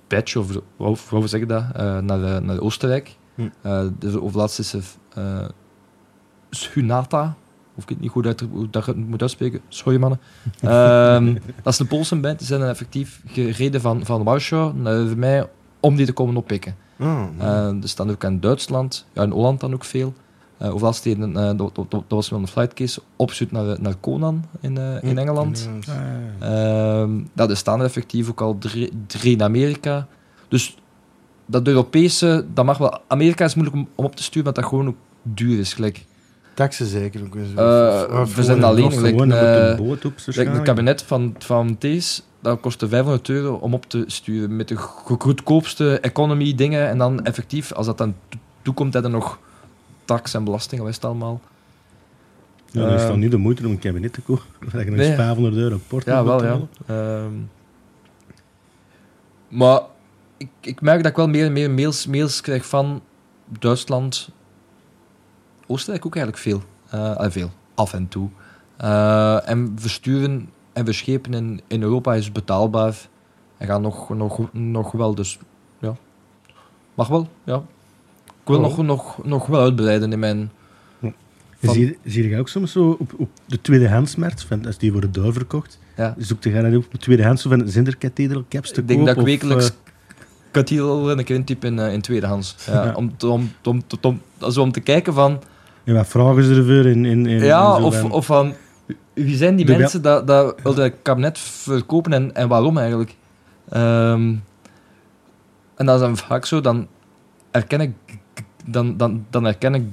[0.06, 0.44] badge,
[0.76, 3.16] of hoe zeg je dat, uh, naar, naar Oostenrijk.
[3.34, 3.48] Hm.
[3.98, 5.48] de overlaatste is uh,
[6.50, 7.36] Sunata,
[7.74, 9.60] of ik weet niet goed uit, dat moet uitspreken.
[9.68, 10.20] Sorry mannen.
[10.60, 12.38] Ehm, dat is de Poolse band.
[12.38, 15.48] Die zijn effectief gereden van, van Warschau naar mij
[15.80, 16.76] om die te komen oppikken.
[17.00, 20.14] Oh, uh, die staan ook in Duitsland, ja, in Holland dan ook veel.
[20.62, 24.44] Uh, hoeveel steden, uh, dat, dat, dat, was wel een flightcase, op naar, naar Conan
[24.60, 25.68] in, uh, in Engeland.
[26.42, 30.06] Uh, dat is staan er effectief ook al drie, drie in Amerika.
[30.48, 30.76] Dus
[31.46, 33.00] dat Europese, dat mag wel.
[33.06, 35.72] Amerika is moeilijk om, om op te sturen, omdat dat gewoon ook duur is.
[35.72, 36.04] Gelijk.
[36.54, 37.34] Taxen zeker ook.
[37.34, 38.92] we zijn alleen.
[38.92, 44.56] Gelijk een, een kabinet van, van Thees, dat kostte 500 euro om op te sturen.
[44.56, 46.88] Met de goedkoopste economy dingen.
[46.88, 48.14] En dan effectief, als dat dan
[48.62, 49.38] toekomt, dat er nog
[50.04, 51.40] tax en belasting, wat is het allemaal?
[52.70, 54.44] Ja, dan is het dan niet de moeite om een kabinet te kopen.
[54.72, 55.14] Dan je nog nee.
[55.14, 56.60] 500 euro port Ja, wel, ja.
[56.90, 57.50] Um,
[59.48, 59.80] maar
[60.36, 63.02] ik, ik merk dat ik wel meer en meer mails, mails krijg van
[63.58, 64.28] Duitsland,
[65.66, 66.62] Oostenrijk ook eigenlijk veel.
[66.94, 68.28] Uh, veel, af en toe.
[68.80, 73.08] Uh, en versturen en verschepen in, in Europa is betaalbaar.
[73.56, 75.38] En gaat nog, nog, nog wel, dus
[75.78, 75.96] ja.
[76.94, 77.62] Mag wel, ja.
[78.26, 80.50] Ik wil nog, nog, nog wel uitbreiden in mijn...
[81.62, 81.74] Van...
[81.74, 86.14] Zie, zie je ook soms zo op, op de tweedehandsmarkt, als die worden doorverkocht, ja.
[86.18, 89.66] zoek je gaan op de tweedehands van zinderkathedral caps te Ik denk dat ik wekelijks
[89.66, 89.70] uh...
[90.50, 92.56] cathedral een keer intyp in, uh, in tweedehands.
[92.66, 92.92] Ja, ja.
[92.92, 95.42] Om, om, om, om, om, om te kijken van...
[95.84, 98.54] Ja, wat vragen ze ervoor in, in, in Ja, in of, of van...
[99.12, 103.14] Wie zijn die de mensen dat, dat willen het kabinet verkopen en, en waarom eigenlijk?
[103.72, 104.44] Um,
[105.74, 106.86] en dat is dan vaak zo, dan
[107.50, 107.92] herken ik
[108.64, 109.84] dan, dan, dan herken ik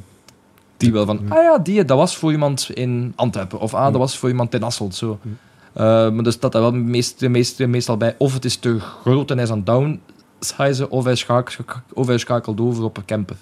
[0.77, 3.59] die wel van, ah ja, die, dat was voor iemand in Antwerpen.
[3.59, 4.95] Of ah, dat was voor iemand in Asselt.
[4.95, 5.19] Zo.
[5.23, 9.31] Uh, maar dus dat er wel meest, meest, meestal bij, of het is te groot
[9.31, 13.37] en hij is aan downsizen, of hij, schakelt, of hij schakelt over op een camper.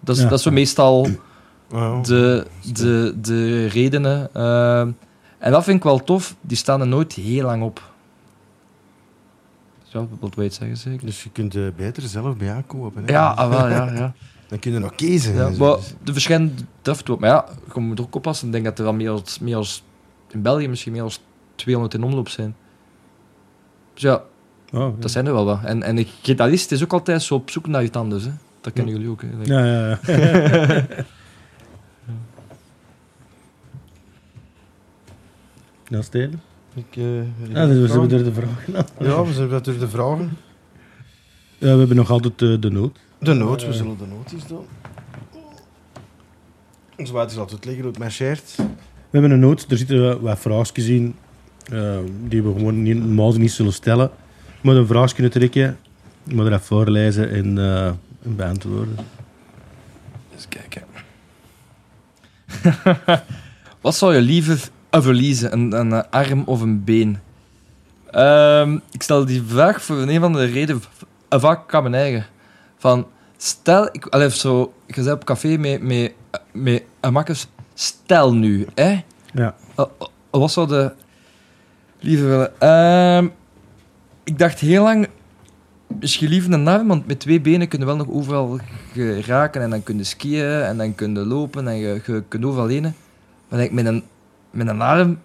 [0.00, 1.08] Dat is, dat is zo meestal
[2.02, 4.28] de, de, de redenen.
[4.36, 4.80] Uh,
[5.38, 7.94] en dat vind ik wel tof, die staan er nooit heel lang op.
[9.84, 11.06] Ja, wat wil je zeggen zeker?
[11.06, 13.04] Dus je kunt uh, beter zelf bij aankopen.
[13.04, 13.12] Hè?
[13.12, 14.14] Ja, ah, wel, ja, ja.
[14.48, 15.34] Dan kun je nog kiezen.
[15.34, 16.52] Ja, maar de verschillende
[16.82, 17.16] draften.
[17.18, 17.44] Maar ja,
[17.74, 18.46] je moet er ook oppassen.
[18.46, 19.84] Ik denk dat er wel meer als, meer als
[20.30, 21.20] in België misschien meer als
[21.54, 22.56] 200 in omloop zijn.
[23.94, 24.14] Dus ja,
[24.72, 24.92] oh, ja.
[24.98, 25.64] dat zijn er wel wat.
[25.64, 28.24] En, en een gitarist is ook altijd zo op zoek naar iets anders.
[28.24, 28.30] Hè.
[28.60, 29.22] Dat kennen jullie ook.
[29.22, 29.28] Hè.
[29.42, 30.86] Ja, ja, ja.
[35.88, 36.40] ja, Steven?
[36.74, 38.86] Ik, uh, ja, dus we zijn door de vragen.
[38.98, 40.36] Ja, we zijn door de vragen.
[41.58, 42.98] Ja, we hebben nog altijd uh, de nood.
[43.18, 44.66] De nood, we zullen de nood eens doen.
[46.96, 48.54] Ons water is altijd liggen op mijn shirt.
[48.56, 48.64] We
[49.10, 51.14] hebben een nood, er zitten wat vraagjes in
[51.72, 54.10] uh, die we gewoon niet, normaal niet zullen stellen.
[54.46, 55.78] Je moet een vraag kunnen trekken,
[56.22, 58.96] je moet er even voorlezen en, uh, en beantwoorden.
[60.34, 60.82] Eens kijken.
[63.80, 64.70] Wat zou je liever
[65.02, 67.18] verliezen, een, een arm of een been?
[68.14, 70.82] Um, ik stel die vraag voor een van de reden
[71.28, 72.26] vaak aan mijn eigen.
[72.78, 76.12] Van, stel, ik, allee, zo, je bent op café met, met,
[76.52, 79.02] met een makkers, stel nu, hè?
[79.32, 79.54] Ja.
[79.78, 79.84] Uh,
[80.30, 80.92] wat zou de
[82.00, 82.52] liever willen?
[82.62, 83.30] Uh,
[84.24, 85.08] ik dacht heel lang,
[86.00, 88.58] misschien liever een arm, want met twee benen kunnen wel nog overal
[88.92, 92.44] geraken en dan kun je skiën en dan kun je lopen en je, je kunt
[92.44, 92.94] overal lenen.
[93.48, 94.02] Maar ik, met, een,
[94.56, 95.18] met een arm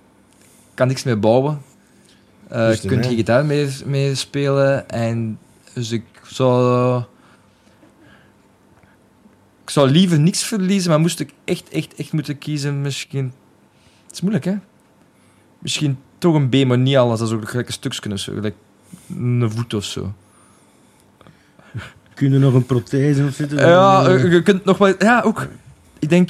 [0.74, 1.62] kan niks meer bouwen.
[2.52, 5.40] Uh, je kunt je gitaar mee, mee spelen en
[5.74, 7.04] dus ik zou...
[9.64, 13.34] Ik zou liever niks verliezen, maar moest ik echt, echt, echt moeten kiezen, misschien...
[14.04, 14.56] Het is moeilijk, hè?
[15.60, 17.20] Misschien toch een B, maar niet alles.
[17.20, 18.34] Dat is ook gelijk een stukje of zo.
[18.34, 18.56] Gelijk
[19.08, 20.14] een voet of zo.
[22.14, 23.58] Kun je nog een prothese op zitten?
[23.58, 24.94] Ja, je kunt nog wel...
[25.00, 25.48] Ja, ook...
[26.00, 26.30] Ik denk...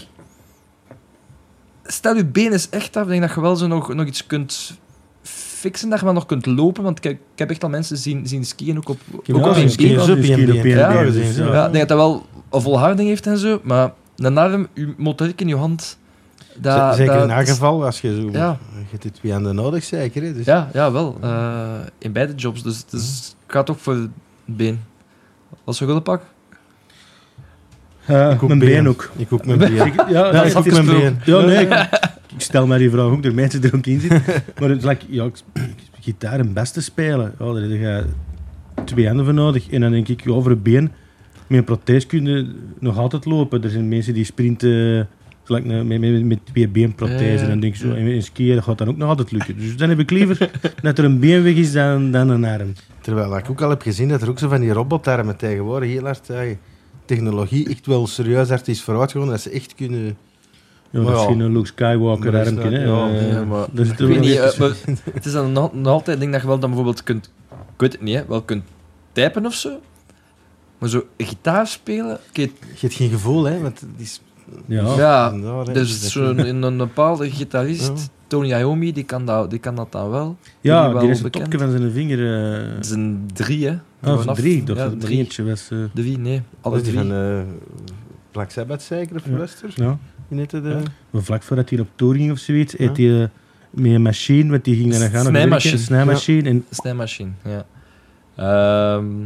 [1.84, 3.04] Stel, je been is echt af.
[3.04, 4.78] Ik denk dat je wel zo nog, nog iets kunt
[5.24, 5.90] fixen.
[5.90, 6.84] Dat je wel nog kunt lopen.
[6.84, 9.56] Want ik, ik heb echt al mensen zien, zien skiën ook op, Ja, ook op
[9.56, 10.12] een skiën been.
[10.12, 11.46] op- één Ja, dus, ja.
[11.54, 13.60] Ja, ik denk dat dat wel een volharding heeft en zo.
[13.64, 16.00] Maar een arm, je motoriek in je hand...
[16.56, 18.30] Dat, Zeker dat in haar geval, als je zo...
[18.32, 18.58] Ja.
[18.74, 20.24] Je hebt dit twee handen nodig, zeker.
[20.24, 20.34] Hè?
[20.34, 21.18] Dus, Ja, ja wel.
[21.22, 22.64] Eh, in beide jobs.
[22.64, 24.10] Dus, dus ik ga toch voor het
[24.46, 24.80] been.
[25.64, 26.22] Als we gulden pak.
[28.18, 28.88] Ja, Ik ook mijn been been.
[28.88, 29.12] ook.
[29.16, 29.74] Ik ook mijn been.
[29.74, 29.86] Ja,
[30.43, 31.18] ik ook het mijn been.
[31.26, 31.72] Ja, nee, ik,
[32.36, 34.22] ik stel mij die vraag ook door mensen die er ook in zitten.
[34.59, 35.30] Maar het is like, ja,
[35.99, 37.34] gitaar een beste spelen.
[37.39, 38.03] Ja, daar heb je
[38.86, 39.70] twee handen voor nodig.
[39.70, 40.91] En dan denk ik, ja, over een been,
[41.47, 43.64] met een prothese kun je nog altijd lopen.
[43.64, 45.07] Er zijn mensen die sprinten
[45.47, 47.41] met, met, met twee beenprothesen.
[47.41, 49.57] En dan denk ik zo, en in skiën dat gaat dan ook nog altijd lukken.
[49.57, 50.49] Dus dan heb ik liever
[50.82, 52.74] dat er een been weg is dan, dan een arm.
[53.01, 56.03] Terwijl ik ook al heb gezien dat er ook zo van die robotarmen tegenwoordig heel
[56.03, 56.30] hard...
[56.30, 56.38] eh,
[57.16, 59.28] technologie echt wel serieus hard is vooruitgegaan.
[59.30, 60.18] Dat ze echt kunnen...
[60.89, 61.26] Ja, Maar ja.
[61.26, 62.84] geen Luke Skywalker dat hè.
[62.84, 64.72] ja, Eh, maar- Ik weet niet, eh, maar
[65.14, 67.57] het is dan nog, nog altijd, ik denk dat je wel dan bijvoorbeeld kunt, ik
[67.78, 68.64] weet het niet, hè, wel kunt
[69.12, 69.80] typen of zo.
[70.78, 73.59] Maar zo gitaar spelen, oké, Je hebt geen gevoel, hè.
[73.62, 74.22] Want het is...
[74.66, 74.95] Ja.
[74.97, 75.30] ja,
[75.74, 78.04] dus dat- zo'n een, een bepaalde gitarist, Ja.
[78.28, 80.38] Tony Iommi, die kan, dat, die kan dat dan wel.
[80.62, 81.43] Ja, die wel die is een bekend.
[81.52, 82.34] topje van zijn vinger.
[82.66, 83.78] eh Het is een drie, hè.
[84.02, 84.64] Ah, Vanaf- drie.
[84.64, 85.30] Dacht ja, het drie.
[85.45, 85.70] was.
[85.72, 85.78] eh.
[85.93, 86.41] Drie, nee.
[86.62, 86.97] Alle die drie.
[86.97, 87.39] van eh
[88.32, 89.38] Black Sabbath zeker, of Ja.
[89.38, 89.70] Lester?
[89.76, 89.97] ja.
[90.30, 90.47] De...
[90.64, 90.80] Ja.
[91.10, 92.78] Maar vlak voordat hij op tour ging of zoiets, Ja.
[92.86, 93.28] heeft hij eh,
[93.70, 95.74] met een machine, want die ging naar gaan op Snijmachine.
[95.74, 96.49] Een snijmachine.
[96.49, 97.66] En Snijmachine, ja.
[98.36, 99.20] Ehm,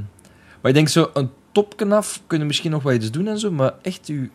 [0.61, 3.73] maar ik denk zo, een topknaf kunnen misschien nog wel iets doen en zo, maar
[3.82, 4.30] echt je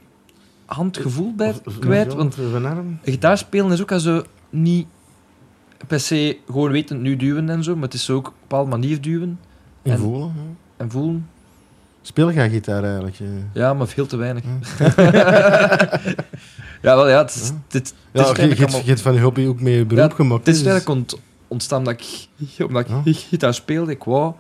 [0.75, 2.15] handgevoel blijft Of- of- kwijt.
[2.15, 2.99] Want of Van arm.
[3.05, 4.87] gitaar spelen is ook al zo niet
[5.87, 8.71] per se gewoon weten nu duwen en zo, maar het is ook op een bepaalde
[8.71, 9.39] manier duwen
[9.83, 10.33] En En- voelen.
[10.37, 10.41] hè.
[10.85, 11.29] en voelen.
[12.03, 13.17] Speel jij gitaar eigenlijk?
[13.53, 14.45] Ja, maar veel te weinig.
[14.79, 16.01] Ja.
[16.97, 19.61] wel ja, het is, dit, Ja, is je, hebt- allemaal- je hebt van hobby ook
[19.61, 20.47] mee beroep Ja, gemaakt.
[20.47, 22.29] Het is eigenlijk ont- ontstaan dat ik,
[22.67, 23.13] omdat ik Ja.
[23.13, 23.91] gitaar speelde.
[23.93, 24.33] Ik wou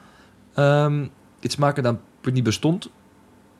[0.55, 1.05] ehm,
[1.41, 1.97] iets maken dat
[2.33, 2.91] niet bestond.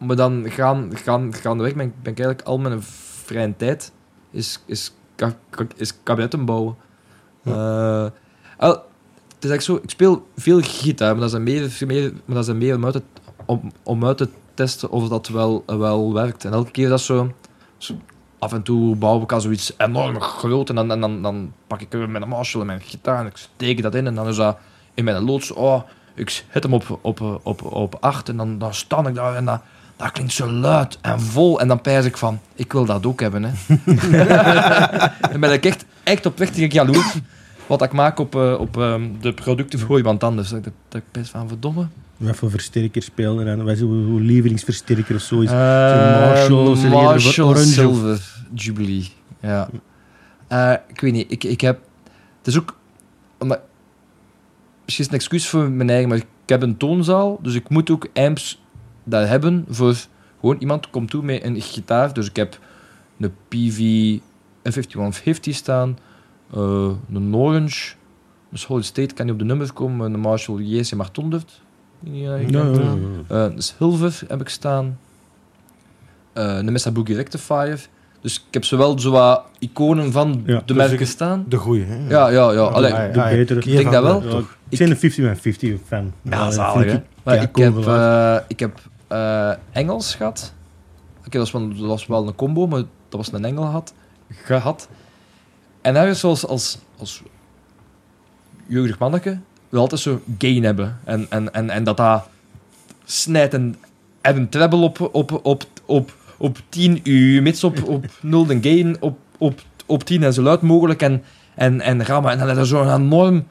[0.07, 3.93] Maar dan gaan, gaan, gaandeweg ben, ik- ben ik eigenlijk al mijn vrije tijd
[4.31, 6.77] is, is, ka- ka- is kabinetten bouwen.
[7.45, 8.07] Eh,
[8.57, 8.85] al-
[9.35, 12.35] het is eigenlijk zo, ik speel veel gitaar, maar dat is dan meer, meer, maar
[12.35, 13.03] dat is dan meer om, uit te,
[13.45, 16.45] om, om uit te testen of dat wel, wel werkt.
[16.45, 17.33] En elke keer dat zo,
[17.79, 17.95] zo
[18.39, 21.81] af en toe bouw ik al zoiets enorm groot en dan, en dan, dan pak
[21.81, 24.37] ik met een Marshall en mijn gitaar en ik steek dat in en dan is
[24.37, 24.59] dat
[24.95, 25.83] in mijn loods, oh,
[26.15, 29.45] ik zet hem op, op, op, op acht en dan, dan sta ik daar en
[29.45, 29.61] dat,
[30.01, 33.21] dat klinkt zo luid en vol en dan pijs ik van, ik wil dat ook
[33.21, 33.43] hebben.
[33.45, 33.51] Hè.
[35.33, 37.15] dan ben ik echt, echt op weg tegen jaloers
[37.67, 40.49] wat ik maak op, eh, op ehm, de producten voor iemand anders.
[40.49, 41.87] Dat, ik- dat ik best van, verdomme.
[42.17, 43.65] wat voor versterker spelen aan?
[43.65, 45.41] Wat is uw, lievelingsversterker of zo?
[45.41, 48.21] Is, Eh, Marshall of Marshall Orange of- Silver
[48.55, 49.13] Jubilee.
[49.41, 49.69] Ja.
[50.49, 51.79] Eh, ik weet niet, ik, ik heb...
[52.39, 52.77] Het is ook...
[53.39, 53.61] Omdat,
[54.85, 57.69] misschien is het een excuus voor mijn eigen, maar ik heb een toonzaal, dus ik
[57.69, 58.63] moet ook amps
[59.05, 59.95] daar hebben voor...
[60.41, 62.59] Gewoon iemand komt toe met een gitaar, dus ik heb
[63.19, 64.19] een PV
[64.73, 65.99] F5150 staan,
[66.55, 67.93] eh, een Orange,
[68.53, 71.61] een Solid State kan niet op de nummers komen, een Marshall JC 800.
[72.03, 72.99] Ja, ik Ja, denk ja, dat.
[73.29, 73.47] ja.
[73.47, 74.99] Eh, een Silver heb ik staan.
[76.33, 77.89] Eh een Mesa Boogie Rectifier.
[78.21, 81.45] Dus ik heb zowel zo wat iconen van Ja, de dus merken ik- staan.
[81.49, 82.09] De goeie, hè?
[82.09, 82.61] Ja, ja, ja.
[82.61, 83.61] Allee, Ah, de ah, betere.
[83.61, 84.23] ik denk dat wel.
[84.29, 86.13] Ja, ik ben een 50-50 fan.
[86.23, 90.53] Ja, dat zalig, Maar ja, ik, heb, eh, ik heb eh, Engels gehad.
[91.19, 93.93] Oké, dat, was wel- dat was wel een combo, maar dat was een Engel had,
[94.31, 94.89] gehad.
[95.81, 97.23] En ergens zoals als, als
[98.67, 100.99] jeugdig manneke wil altijd zo gain hebben.
[101.05, 102.29] En, en, en, en dat dat
[103.05, 103.77] snijdt en,
[104.21, 108.59] en een treble op, op, op, op, op 10 uur, mits op, op 0 de
[108.61, 111.03] gain op, op, op 10 en zo luid mogelijk.
[111.03, 111.23] En,
[111.55, 112.31] en, en rammen.
[112.31, 113.47] En dan heb je zo'n enorm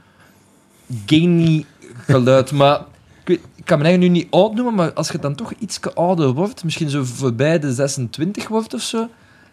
[1.05, 1.65] gainy
[2.05, 2.51] geluid.
[2.51, 2.81] Maar
[3.69, 6.63] kan me eigenlijk nu niet oud noemen, maar als je dan toch iets ouder wordt,
[6.63, 9.07] misschien zo voorbij de 26 wordt of zo,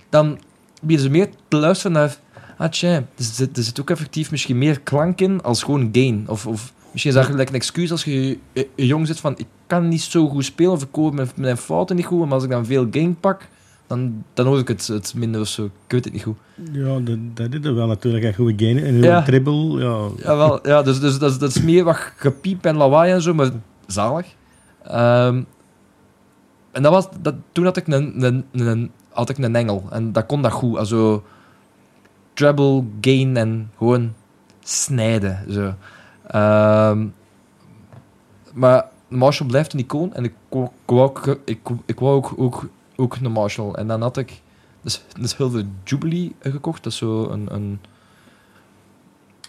[0.09, 0.39] dan
[0.83, 2.17] begin je meer te luisteren naar.
[2.59, 6.25] Ah, tja, er zit, er zit ook effectief misschien meer klank in als gewoon gain.
[6.29, 8.39] Of, of misschien is dat gelijk een excuus als je
[8.75, 11.97] jong zit van ik kan niet zo goed spelen of ik hoor mijn, mijn fouten
[11.97, 13.49] niet goed, maar als ik dan veel gain pak,
[13.87, 15.65] dan, dan hoor ik het, het minder of zo.
[15.65, 16.37] Ik weet het niet goed.
[16.73, 18.85] Ja, dat, dat is er wel natuurlijk echt goede gain.
[18.85, 19.19] En Ja.
[19.19, 20.09] een treble, ja.
[20.23, 23.35] Jawel, ja, dus, dus dat, is, dat is meer wat gepiep en lawaai en zo,
[23.35, 23.51] maar
[23.87, 24.35] zalig.
[24.83, 25.43] Ehm,
[26.73, 27.09] en dat was,
[27.53, 28.23] toen had ik een,
[28.53, 30.79] een, had ik een engel en dat kon dat goed.
[30.79, 31.25] Also,
[32.35, 34.15] treble, gain en gewoon
[34.61, 35.53] snijden.
[35.53, 35.75] Zo.
[36.27, 37.07] Ehm,
[38.53, 43.33] Maar Marshall blijft een icoon en ik, ik, wou, ook, ik, ook, ook, ook een
[43.33, 43.73] Marshall.
[43.73, 44.43] En dan had ik
[44.83, 46.83] dus, dus heel veel Jubilee gekocht.
[46.83, 47.81] Dat is zo een, een,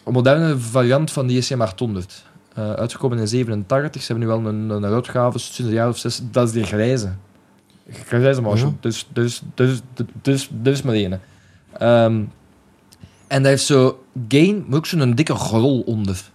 [0.04, 2.26] een moderne variant van de JCM 800.
[2.58, 4.02] Eh, uitgekomen in 87.
[4.02, 6.22] Ze hebben nu wel een, een uitgave sinds een jaar of zes.
[6.32, 7.14] Dat is die grijze.
[7.90, 8.70] Grijze Marshall.
[8.70, 8.78] Mhm.
[8.80, 9.82] Dus, dus, dus,
[10.22, 11.22] dus, dus maar één.
[11.74, 12.24] Ehm,
[13.28, 16.32] en dat heeft zo gain, maar ook zo'n dikke rol onder.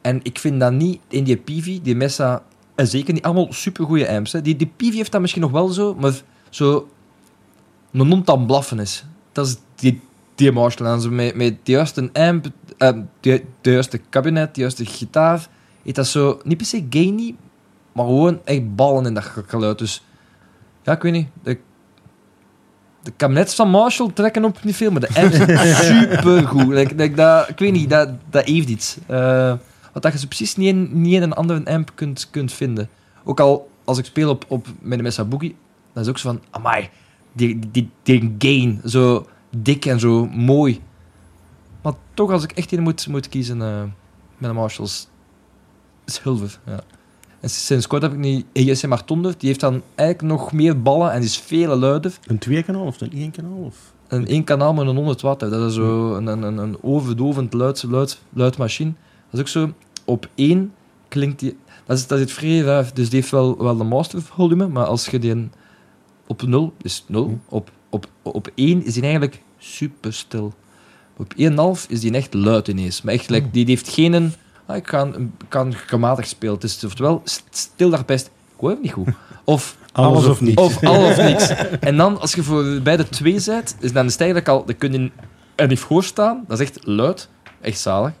[0.00, 2.42] En ik vind dat niet in die Pivi, die Mesa,
[2.74, 4.32] en zeker niet allemaal supergoeie amps.
[4.32, 4.42] Hè.
[4.42, 6.12] Die, die Pivi heeft dat misschien nog wel zo, maar
[6.50, 6.88] zo
[7.92, 9.04] een aan blaffen is.
[9.32, 10.00] Dat is die,
[10.42, 10.92] die Marshall.
[10.92, 12.46] En zo met, met de juiste amp,
[12.78, 15.46] eh, de, de juiste kabinet, de juiste gitaar,
[15.82, 17.34] heeft dat zo, niet per se gainy,
[17.92, 19.78] maar gewoon echt ballen in dat ge- geluid.
[19.78, 20.04] Dus
[20.82, 21.28] ja, ik weet niet.
[21.42, 21.58] De,
[23.02, 25.76] de kabinets van Marshall trekken op niet veel, maar de amps zijn
[26.10, 26.66] supergoed.
[26.66, 28.96] Like, like dat, ik weet niet, dat, dat heeft iets.
[29.06, 29.54] Eh,
[29.92, 32.88] wat dat je precies niet in, niet in een andere amp kunt, kunt vinden.
[33.24, 35.56] Ook al als ik speel op, op met de Mesa Boogie,
[35.92, 36.88] dan is het ook zo van, amai,
[37.32, 39.26] die, die, die gain, zo
[39.56, 40.80] dik en zo mooi.
[41.82, 43.56] Maar toch, als ik echt in moet, moet kiezen
[44.38, 45.08] met de Marshalls,
[46.04, 46.58] is Hilver.
[46.66, 46.80] Ja.
[47.40, 51.12] En sinds kort heb ik die ESM 800, die heeft dan eigenlijk nog meer ballen
[51.12, 52.18] en die is veel luider.
[52.26, 53.56] Een twee kanaal of een één kanaal?
[53.56, 53.92] Of?
[54.08, 55.40] Een één kanaal met een 100 watt.
[55.40, 55.50] hè.
[55.50, 58.92] Dat is zo een, een, een, een overdovend luid, luid, luid machine.
[59.30, 59.72] Dat is ook zo.
[60.04, 60.72] Op één
[61.08, 61.56] klinkt die...
[61.86, 62.90] Dat is, dat is het vrij raar.
[62.94, 65.48] Dus die heeft wel, wel de master volume, maar als je die
[66.26, 67.38] op 0 is 0.
[67.48, 70.52] Op, op, op 1 is die eigenlijk super stil.
[71.16, 73.02] Op 1,5 is die echt luid ineens.
[73.02, 74.12] Maar echt, like, die, die heeft geen...
[74.12, 74.32] een-
[74.66, 76.54] Ah, ik kan, kan gematigd spelen.
[76.54, 78.26] Het is oftewel st- stil daar best.
[78.26, 79.08] Ik hoor hem niet goed.
[79.44, 80.56] Of Alles, of niet?
[80.56, 81.48] of al of niks.
[81.80, 84.64] En dan, als je voor beide twee bent, is dan is het eigenlijk al...
[84.64, 85.10] Dan kun je
[85.54, 86.44] er niet voor staan.
[86.48, 87.28] Dat is echt luid.
[87.60, 88.12] Echt zalig.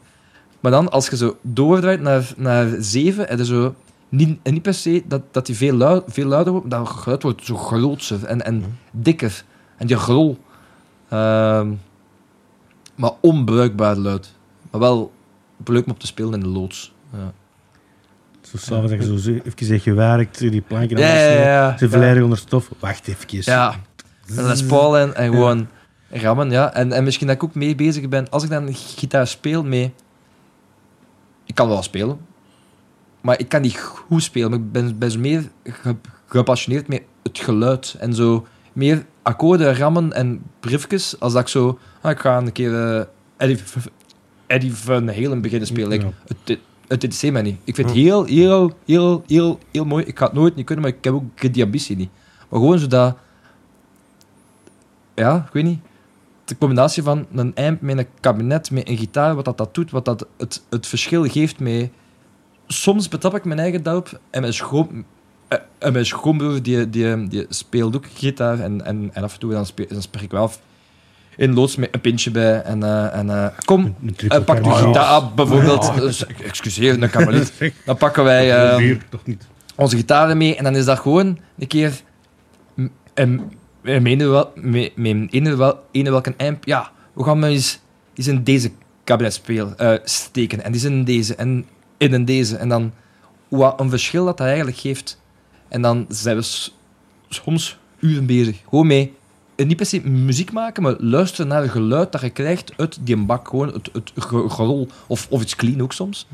[0.60, 3.74] Maar dan, als je zo doordraait naar, naar zeven, en zo...
[4.08, 6.88] Niet, en niet per se dat, dat die veel, luid, veel luider wordt, maar dat
[6.88, 9.44] geluid wordt zo grootser en, en dikker.
[9.82, 10.38] En die grol.
[11.08, 11.72] Ehm,
[12.94, 14.34] maar onbruikbaar luid.
[14.70, 15.12] Maar wel
[15.64, 16.92] leuk om op te spelen in de loods.
[17.12, 17.32] Ja.
[18.40, 21.78] Zo s'avonds dat je zo even gewerkt, die planken Ja, ja.
[21.78, 22.70] Ze volledig onder stof.
[22.78, 23.26] Wacht even.
[23.30, 23.74] Ja,
[24.36, 25.68] en Les Paul en, en gewoon
[26.10, 26.74] rammen, ja.
[26.74, 29.94] En, en misschien dat ik ook mee bezig ben, als ik dan gitaar speel mee...
[31.44, 32.18] Ik kan wel spelen,
[33.20, 34.50] maar ik kan niet goed spelen.
[34.50, 40.12] Maar ik ben, ben meer ge- gepassioneerd met het geluid en zo meer akkoorden, rammen
[40.12, 41.78] en briefjes, als dat ik zo...
[42.00, 43.04] Ah, ik ga een keer eh,
[43.36, 43.58] Eddie,
[44.46, 45.88] Eddie Van Halen beginnen spelen.
[45.88, 46.12] Like, Ja.
[46.26, 46.58] het, het
[47.02, 47.58] interesseert mij niet.
[47.64, 50.04] Ik vind het heel, heel, heel, heel, heel mooi.
[50.04, 52.10] Ik ga het nooit niet kunnen, maar ik heb ook die ambitie niet.
[52.48, 53.16] Maar gewoon zodat...
[55.14, 55.80] Ja, ik weet niet.
[56.44, 59.90] De combinatie van een amp met een kabinet, met een gitaar, wat dat, dat doet,
[59.90, 61.90] wat dat het, het verschil geeft met...
[62.66, 65.04] Soms betrap ik mijn eigen dorp en mijn schoon...
[65.52, 69.38] eh, En mijn schoonbroer die, die, die speelt ook gitaar en, en, en af en
[69.40, 70.60] toe dan, spe, dan spreek ik wel af
[71.36, 73.94] in loods met een pintje bij en, eh, en eh, kom,
[74.44, 75.94] pak de gitaar bijvoorbeeld.
[75.94, 77.52] Dus, excuseer, dat kan maar niet.
[77.84, 78.96] Dan pakken wij ehm,
[79.76, 81.92] onze gitaren mee en dan is dat gewoon een keer
[83.14, 84.52] en met ene wel-
[85.30, 86.64] ene wel- ene welke amp.
[86.64, 87.80] Ja, we gaan maar eens,
[88.14, 88.70] eens in deze
[89.04, 91.66] kabinet spelen, steken en die is in deze en
[91.98, 92.92] in een deze en dan
[93.48, 95.20] wat een verschil dat dat eigenlijk geeft.
[95.72, 96.68] En dan zijn we
[97.28, 99.12] soms uren bezig, gewoon mee.
[99.56, 102.98] En niet per se muziek maken, maar luisteren naar het geluid dat je krijgt uit
[103.02, 103.48] die bak.
[103.48, 104.88] Gewoon het, het ge- gerol.
[105.06, 106.26] Of, of iets clean ook soms.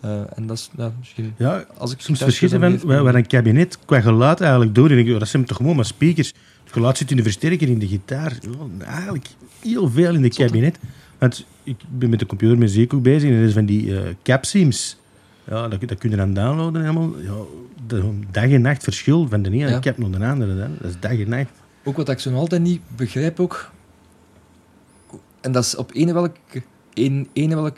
[0.00, 1.34] Eh, en dat is ja, misschien...
[1.38, 4.90] Ja, Als ik soms verschieten van weer- waar waar een kabinet qua geluid eigenlijk door.
[4.90, 6.28] En ik, dat zijn toch gewoon maar speakers.
[6.64, 8.38] Het geluid zit in de versterker, in de gitaar.
[8.78, 9.26] Ja, eigenlijk
[9.60, 10.78] heel veel in de kabinet.
[11.18, 13.30] Want ik ben met de computermuziek ook bezig.
[13.30, 14.96] En dat is van die eh capsims.
[15.48, 17.10] Ja, dat, dat kun je dan downloaden helemaal.
[17.20, 17.32] Ja,
[17.86, 19.78] de, dag en nacht verschil van de ene Ja.
[19.78, 20.56] cap naar de andere.
[20.80, 21.50] Dat is dag en nacht.
[21.84, 23.70] Ook wat ik zo nog altijd niet begrijp ook...
[25.40, 26.36] En dat is op ene welk,
[26.94, 27.76] een, ene welk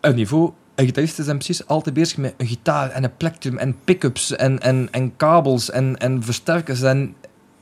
[0.00, 0.50] een niveau...
[0.74, 4.60] En gitaristen zijn precies altijd bezig met een gitaar en een plektrum en pick-ups en,
[4.60, 7.14] en, en kabels en, en versterkers en,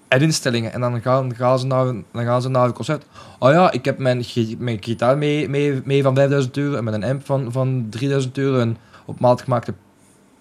[0.09, 0.73] en instellingen.
[0.73, 3.05] En dan gaan, gaan, ze naar, een- dan gaan ze naar een concert.
[3.39, 4.25] Oh ja, ik heb mijn,
[4.59, 8.39] mijn gitaar mee, mee, mee van 5000 euro en met een amp van, van 3000
[8.39, 8.77] euro en
[9.09, 9.75] op maat gemaakte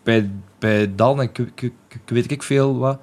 [0.03, 1.29] bij, bij Dan en
[2.05, 2.99] weet ik veel wat.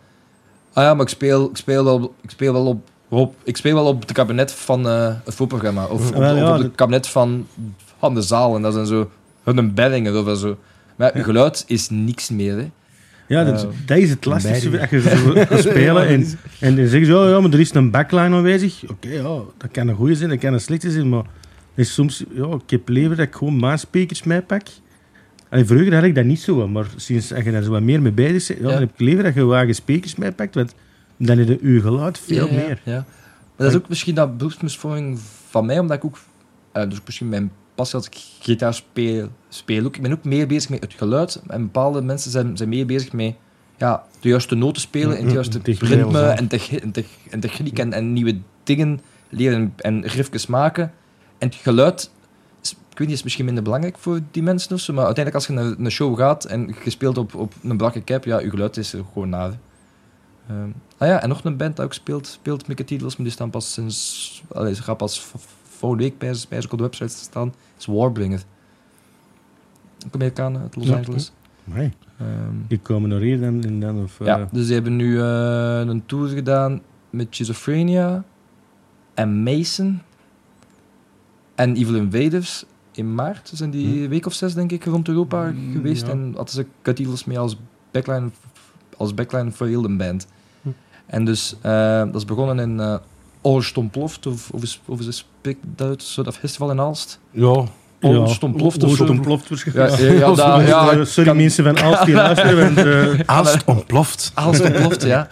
[0.72, 3.74] Ah ja, maar ik speel, ik speel, wel, ik speel wel op, op, ik speel
[3.74, 5.84] wel op het kabinet van eh het voetprogramma.
[5.86, 7.46] Of, op, ja, op het kabinet van,
[7.98, 8.56] van de zaal.
[8.56, 9.10] En dat zijn zo
[9.44, 10.56] hun bellingen of zo.
[10.96, 12.56] Maar geluid is niks meer.
[12.56, 12.70] Hè.
[13.28, 14.80] Ja, dat, is- Eh, dat is het lastigste.
[14.80, 16.26] Als je zo spelen en,
[16.60, 18.82] en dan zeggen ze, oh, ja, maar er is een backline aanwezig.
[18.90, 19.22] Oké, ja,
[19.56, 21.24] dat kan een goede zijn, dat kan een slechte zijn, maar
[21.74, 24.62] is soms, ja, ik heb liever dat ik gewoon mijn speakers meepak.
[25.54, 28.02] En vroeger had ik dat niet zo, maar sinds als je daar zo wat meer
[28.02, 30.74] mee bezig bent, ja, dan heb ik liever dat je wagen speakers meepakt, want
[31.16, 32.80] dan is je geluid veel meer.
[32.84, 32.92] Ja.
[32.94, 33.04] Maar
[33.56, 36.18] dat is ook misschien dat beroepsmisvorming van mij, omdat ik ook...
[36.72, 39.96] eh, dus misschien mijn passie als ik gitaar speel, speel ook.
[39.96, 41.42] Ik ben ook meer bezig met het geluid.
[41.46, 43.34] En bepaalde mensen zijn, zijn meer bezig met
[43.76, 47.40] ja, de juiste noten spelen, en het Mm, juiste techniek ritme en, en, tech- en
[47.40, 50.92] techniek en, en nieuwe dingen leren en riffjes maken.
[51.38, 52.10] En het geluid,
[52.94, 55.56] ik weet niet, is misschien minder belangrijk voor die mensen of zo, maar uiteindelijk als
[55.56, 58.50] je naar een show gaat en je speelt op, op een blakke cap, ja, je
[58.50, 59.52] geluid is er gewoon naar.
[60.48, 60.68] Ehm,
[60.98, 63.50] ah ja, en nog een band dat ook speelt, speelt met titels, maar die staan
[63.50, 64.42] pas sinds...
[64.52, 65.26] Allee, ze gaan pas
[65.62, 67.46] volgende week bij, bij op de website staan.
[67.46, 68.42] Het is Warbringer.
[70.06, 71.32] Ook Amerikanen uit Los Ja, Angeles.
[71.70, 71.92] Amai.
[72.18, 72.28] Ehm,
[72.68, 74.20] Die komen nog hier dan, en dan of...
[74.20, 76.80] eh, ja, dus die hebben nu eh, een tour gedaan
[77.10, 78.24] met Schizophrenia
[79.14, 80.02] en Mason
[81.54, 82.64] en Evil Invaders.
[82.94, 86.06] In maart zijn die een week of zes, denk ik, rond Europa Mm, geweest.
[86.06, 86.12] ja.
[86.12, 87.56] En hadden ze Cutils mee als
[87.90, 88.30] backline,
[88.96, 90.26] als backline voor heel de band.
[90.62, 90.68] Hm.
[91.06, 92.94] En dus, eh, dat is begonnen in uh,
[93.42, 97.18] Oorstomploft, of, of, is- of ze spreekt dat uit, zo dat festival in Aalst.
[97.30, 97.64] Ja,
[98.00, 99.04] Oorstomploft of zo.
[99.06, 99.98] ontploft waarschijnlijk.
[99.98, 102.74] Ja, ja, ja, daar- Sorry, ja, eh, sorry kan- mensen van Aalst die luisteren.
[102.74, 104.30] want, eh, Aalst ontploft.
[104.34, 105.28] Alles ontploft, ja.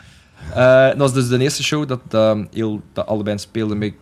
[0.55, 3.93] Eh, dat was dus de eerste show dat, eh, heel, dat alle bands speelden met...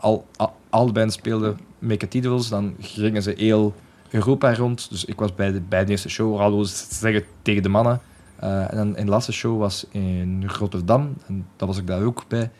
[0.00, 2.48] Al, al, alle bands speelden met Cathedrals.
[2.48, 3.74] Dan gingen ze heel
[4.10, 4.90] Europa rond.
[4.90, 8.00] Dus ik was bij de, bij de eerste show, we zeggen tegen de mannen.
[8.36, 11.14] Eh, en in de laatste show was in Rotterdam.
[11.26, 12.50] En dat was ik daar ook bij.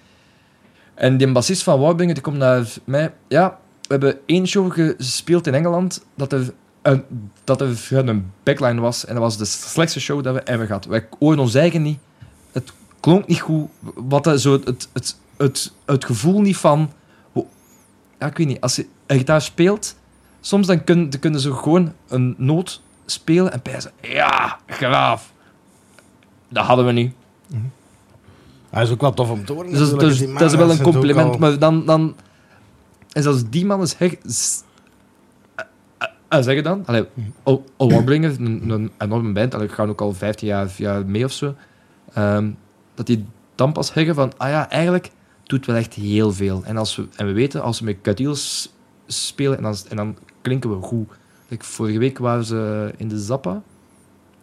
[0.95, 3.13] En die bassist van Warbringer die komt naar mij.
[3.29, 7.05] Ja, we hebben één show gespeeld in Engeland dat er een,
[7.45, 9.05] dat er een backline was.
[9.05, 10.85] En dat was de slechtste show dat we hebben gehad.
[10.85, 11.99] Wij hoorden ons eigen niet.
[12.53, 13.69] Het klonk niet goed.
[13.95, 16.91] Wat zo, het, het, het, het gevoel niet van...
[18.21, 18.61] Ja, ik weet niet.
[18.61, 19.97] Als je een gitaar speelt,
[20.41, 23.91] soms dan kun, dan kunnen ze gewoon een noot spelen en pijzen.
[24.01, 25.33] Ja, graaf.
[26.49, 27.13] Dat hadden we niet.
[28.71, 29.71] Hij is ook wel tof om te horen.
[29.71, 31.33] Dus, dat is- dus, dat is wel een compliment.
[31.33, 32.17] al- Maar dan, dan...
[33.13, 34.17] En zelfs die man is echt...
[34.35, 34.63] s-
[35.55, 35.65] eh,
[36.29, 36.87] eh, zeg je dan?
[36.87, 37.05] Allee,
[37.45, 39.55] O Warbringer, een, een enorme band.
[39.55, 41.55] Allee, ik ga ook al 15 jaar, jaar mee of zo.
[42.15, 42.51] Ehm,
[42.95, 44.33] dat die dan pas zeggen van...
[44.37, 45.11] Ah ja, eigenlijk
[45.51, 46.63] doet wel echt heel veel.
[46.65, 48.73] En, als we, en we weten, als we met Catiels
[49.07, 51.09] spelen, en dan, en dan klinken we goed.
[51.49, 53.63] Like, vorige week waren ze in de Zappa.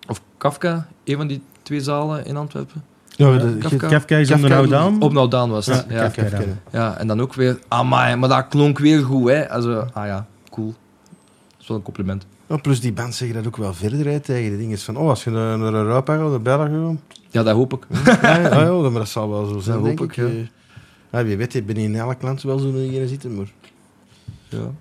[0.08, 2.84] Of Kafka, een van die twee zalen in Antwerpen.
[3.16, 3.88] Ja, de- Kafka.
[3.88, 5.02] Kafka is Kafka onder nou down.
[5.04, 5.86] Op Nou Down was het.
[5.90, 6.02] Ja, ja.
[6.02, 6.24] Kafka.
[6.24, 6.46] Kafka.
[6.72, 9.50] Ja, en dan ook weer, amai, maar dat klonk weer goed, hè.
[9.50, 10.68] Also, ah ja, cool.
[10.68, 12.26] Dat is wel een compliment.
[12.62, 15.24] Plus die band zeggen dat ook wel verder hè, tegen de dingen van, oh, als
[15.24, 16.98] je naar, Europa gaat, naar België,
[17.30, 17.88] Ja, dat hoop ik.
[18.22, 20.50] ja, ja, ja, maar dat zal wel zo zijn, hoop denk ik, ik.
[21.12, 21.24] Ja.
[21.24, 23.52] Wie weet, je bent in elk land wel zo'n dingen zitten, maar...
[24.50, 24.72] Ja.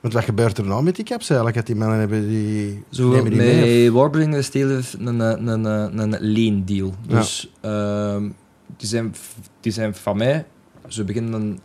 [0.00, 1.56] Want wat gebeurt er nou met die caps eigenlijk?
[1.58, 2.82] Dat die mannen hebben die...
[2.90, 3.90] Zo, nemen die mee?
[3.90, 6.94] even een, een, een, een, een leendeal.
[7.06, 7.16] Ja.
[7.18, 8.28] Dus ehm,
[8.76, 9.14] die, zijn,
[9.60, 10.46] die zijn van mij.
[10.88, 11.58] Ze beginnen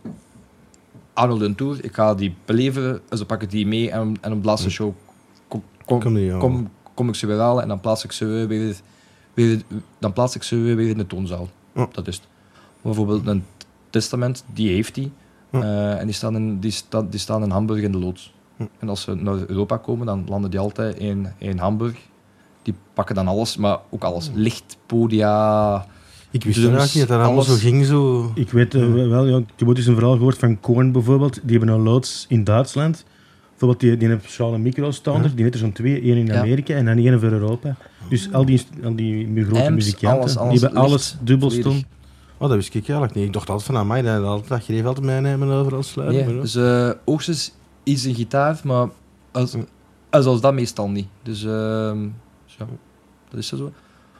[1.12, 1.84] Arnold een tour.
[1.84, 3.00] Ik ga die beleveren.
[3.10, 4.74] Ze pakken die mee en, en op de laatste Hm.
[4.74, 4.92] show
[5.48, 6.38] kom, kom, Kom die, ja.
[6.38, 8.76] kom, kom ik ze weer halen en dan plaats ik ze weer,
[9.34, 9.62] weer,
[9.98, 11.48] dan plaats ik ze weer, weer in de toonzaal.
[11.92, 12.26] Dat is het.
[12.82, 13.44] Bijvoorbeeld een
[13.92, 15.10] testament, die heeft hij.
[15.50, 15.60] Ja.
[15.62, 18.34] Eh, en die staan, in, die, sta, die staan in Hamburg in de loods.
[18.56, 18.64] Hm.
[18.78, 21.96] En als ze naar Europa komen, dan landen die altijd in, in Hamburg.
[22.62, 24.30] Die pakken dan alles, maar ook alles.
[24.30, 24.38] Hm.
[24.38, 25.86] Licht, podia.
[26.30, 26.68] Ik wist niet
[26.98, 28.30] dat dat allemaal zo ging, zo...
[28.34, 31.40] Ik weet eh, wel, ja, ik heb ooit eens een verhaal gehoord van Korn bijvoorbeeld.
[31.42, 33.04] Die hebben een loods in Duitsland.
[33.48, 35.28] Bijvoorbeeld, die, die hebben speciale micro-standers.
[35.28, 35.34] Ja.
[35.34, 36.00] Die heeft er zo'n twee.
[36.00, 36.40] één in Ja.
[36.40, 37.76] Amerika en dan één voor Europa.
[38.08, 41.50] Dus al die, al die grote Amps, muzikanten, alles, alles die hebben licht, alles dubbel
[41.50, 41.72] volledig.
[41.72, 41.84] stom.
[42.42, 43.24] Oh, dat wist ik eigenlijk niet.
[43.26, 46.16] Ik dacht altijd van, aan mij, dat, altijd, dat je even altijd meenemen overal sluiten.
[46.16, 46.40] Nee, maar, ja.
[46.40, 48.88] dus hoogstens iets een gitaar, maar
[49.30, 49.56] als,
[50.10, 51.06] als, als dat meestal niet.
[51.22, 52.02] Dus ehm,
[52.46, 52.66] ja,
[53.28, 53.72] dat is zo.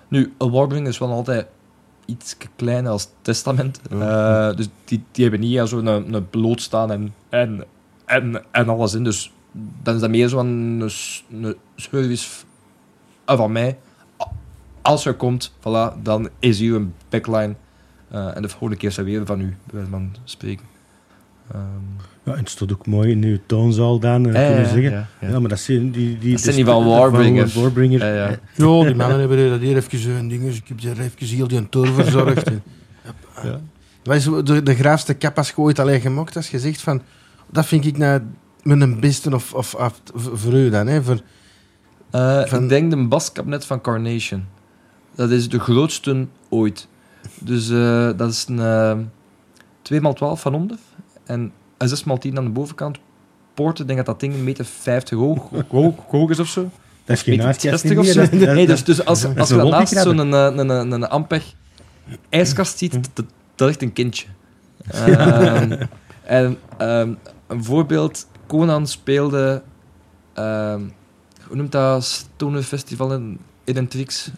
[0.09, 1.47] Nu, een Warbringer is wel altijd
[2.05, 3.81] iets kleiner als Testament.
[3.91, 4.51] Ja.
[4.51, 7.65] Eh, dus die, die hebben niet zo'n een, een bloot staan en, en,
[8.05, 9.05] en, en alles in.
[9.05, 9.33] Dus
[9.83, 10.91] dan is dat meer zo'n een,
[11.31, 12.45] een service
[13.27, 13.79] van mij.
[14.83, 17.55] Als er komt, voilà, dan is hier een backline.
[18.13, 20.65] Eh, en de volgende keer zijn weer van u, bij wijze van spreken.
[21.53, 21.61] Ehm,
[22.25, 24.91] Ja, en het stond ook mooi in uw toonzaal dan, eh, ja, kunnen ja, zeggen.
[24.91, 25.29] ja, ja.
[25.29, 26.19] Ja, maar dat zijn die...
[26.19, 27.51] die Dat zijn die van Warbringer.
[27.55, 27.99] Warbringer.
[27.99, 28.29] Ja, ja.
[28.29, 30.43] Ja, die mannen hebben dat hier even zo'n ding.
[30.43, 32.43] Dus ik heb daar even heel die tour verzorgd.
[32.51, 32.63] En-
[33.43, 33.61] Ja.
[34.05, 37.03] Wat is de, de graafste cap als je ooit alleen gemokt als je zegt van...
[37.51, 38.21] Dat vind ik nou
[38.63, 41.03] mijn beste of, of, of voor u dan, hè.
[41.03, 41.21] Voor,
[42.11, 44.45] Eh, Van- Ik denk de baskabinet van Carnation.
[45.15, 46.89] Dat is de grootste ooit.
[47.41, 48.99] Dus eh, dat is een eh
[49.93, 50.77] 2x12 van onder
[51.25, 52.99] en een 6x10 aan de bovenkant.
[53.55, 54.43] Poorten, ik denk dat dat ding 1,50
[54.85, 56.71] meter hoog, hoog, hoog is of zo.
[57.05, 58.37] Dat is geen meter ijskast 60 of zo.
[58.55, 60.17] Nee, dus, dus als, als een je naast wolkenkrabber.
[60.17, 61.55] zo'n een, een, een, een Ampeg
[62.29, 63.01] ijskast ziet, Hm.
[63.13, 64.27] dat, dat ligt een kindje.
[64.91, 65.73] Ehm,
[66.23, 67.13] en ehm,
[67.47, 69.63] een voorbeeld, Conan speelde,
[70.33, 70.81] ehm,
[71.47, 74.31] hoe noemt dat Stoner Festival in, in een Trix?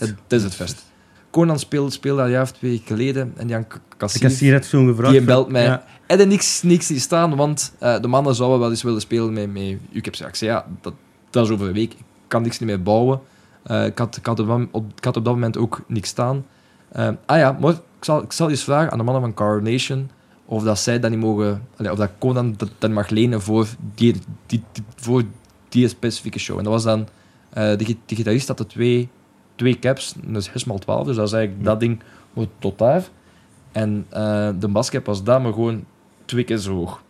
[0.00, 0.84] Het Desert Fest.
[1.32, 3.66] Conan speelde, speelde dat een jaar of twee geleden en Jan
[3.96, 5.12] Kassier, had zo'n gevraagd.
[5.12, 5.64] die belt mij.
[5.64, 5.84] Ja.
[6.06, 9.32] En er niks, niks zien staan, want eh, de mannen zouden wel eens willen spelen
[9.32, 10.92] met, met Ik heb gezegd, ja, dat,
[11.30, 11.92] dat is over een week.
[11.92, 13.20] Ik kan niks niet meer bouwen.
[13.62, 16.08] Eh, ik, had, ik, had op, dat- op, ik had op dat moment ook niks
[16.08, 16.44] staan.
[16.92, 20.10] Eh, ah ja, maar ik zal, ik zal eens vragen aan de mannen van Coronation
[20.44, 23.66] of dat zij dat niet mogen, allee, of dat Conan dat, dat mag lenen voor
[23.94, 24.12] die,
[24.46, 25.22] die, die- voor
[25.68, 26.58] die specifieke show.
[26.58, 27.08] En dat was dan,
[27.50, 29.08] eh de, de gitarist had de twee,
[29.62, 32.00] twee caps, 6 x 12, dus dat is eigenlijk dat ding
[32.58, 33.04] tot daar.
[33.72, 35.84] En eh, de bascap was daar, maar gewoon
[36.24, 37.02] twee keer zo hoog.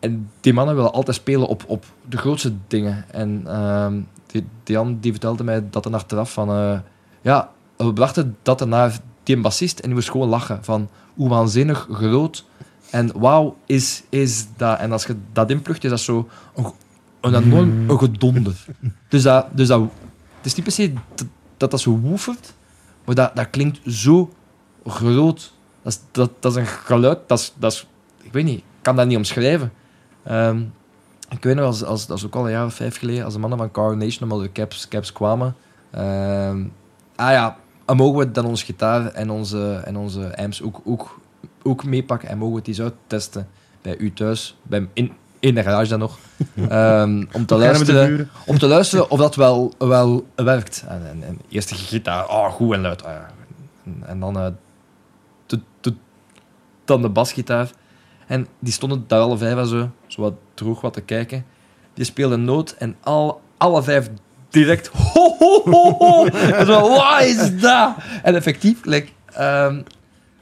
[0.00, 3.04] En die mannen willen altijd spelen op, op de grootste dingen.
[3.10, 6.48] En ehm, die, die Jan die vertelde mij dat er achteraf van...
[6.48, 6.78] eh,
[7.20, 11.28] ja, we brachten dat er naar die bassist en die moest gewoon lachen van hoe
[11.28, 12.44] waanzinnig groot
[12.90, 14.78] en wauw is, is dat.
[14.78, 16.66] En als je dat inplugt, is dat zo een,
[17.20, 18.66] een enorm gedonder.
[19.08, 19.80] Dus, dat, dus dat,
[20.36, 20.92] het is niet per se
[21.56, 22.54] dat dat, zo woefert,
[23.04, 24.32] maar dat, dat klinkt zo
[24.86, 25.52] groot.
[25.82, 27.86] Dat is, dat, dat is een geluid, dat is, dat is,
[28.22, 29.72] ik weet niet, ik kan dat niet omschrijven.
[30.22, 30.62] Ehm,
[31.30, 33.34] ik weet nog, als, als, dat is ook al een jaar of vijf geleden, als
[33.34, 35.56] de mannen van Coronation allemaal de caps, caps kwamen.
[35.90, 36.64] Ehm,
[37.14, 41.20] ah ja, en mogen we dan onze gitaar en onze, en onze amps ook, ook,
[41.62, 43.48] ook meepakken en mogen we het eens uittesten
[43.82, 45.12] bij u thuis, bij, in,
[45.46, 46.18] in de garage dan nog,
[46.68, 50.84] Ehm, om, te de luisteren, om te luisteren of dat wel, wel werkt.
[50.88, 53.04] En, en, en eerst de gitaar, oh, goed en luid.
[53.04, 53.30] ah ja.
[53.84, 54.46] En, en dan, eh,
[55.46, 55.90] to- to-
[56.84, 57.70] dan de basgitaar.
[58.26, 61.44] En die stonden daar alle vijf en zo, zo wat droog wat te kijken.
[61.94, 64.10] Die speelden noot en al, alle vijf
[64.50, 66.26] direct ho, ho, ho, ho.
[66.26, 67.94] En zo, wat is dat?
[68.22, 69.76] En effectief, like, ehm,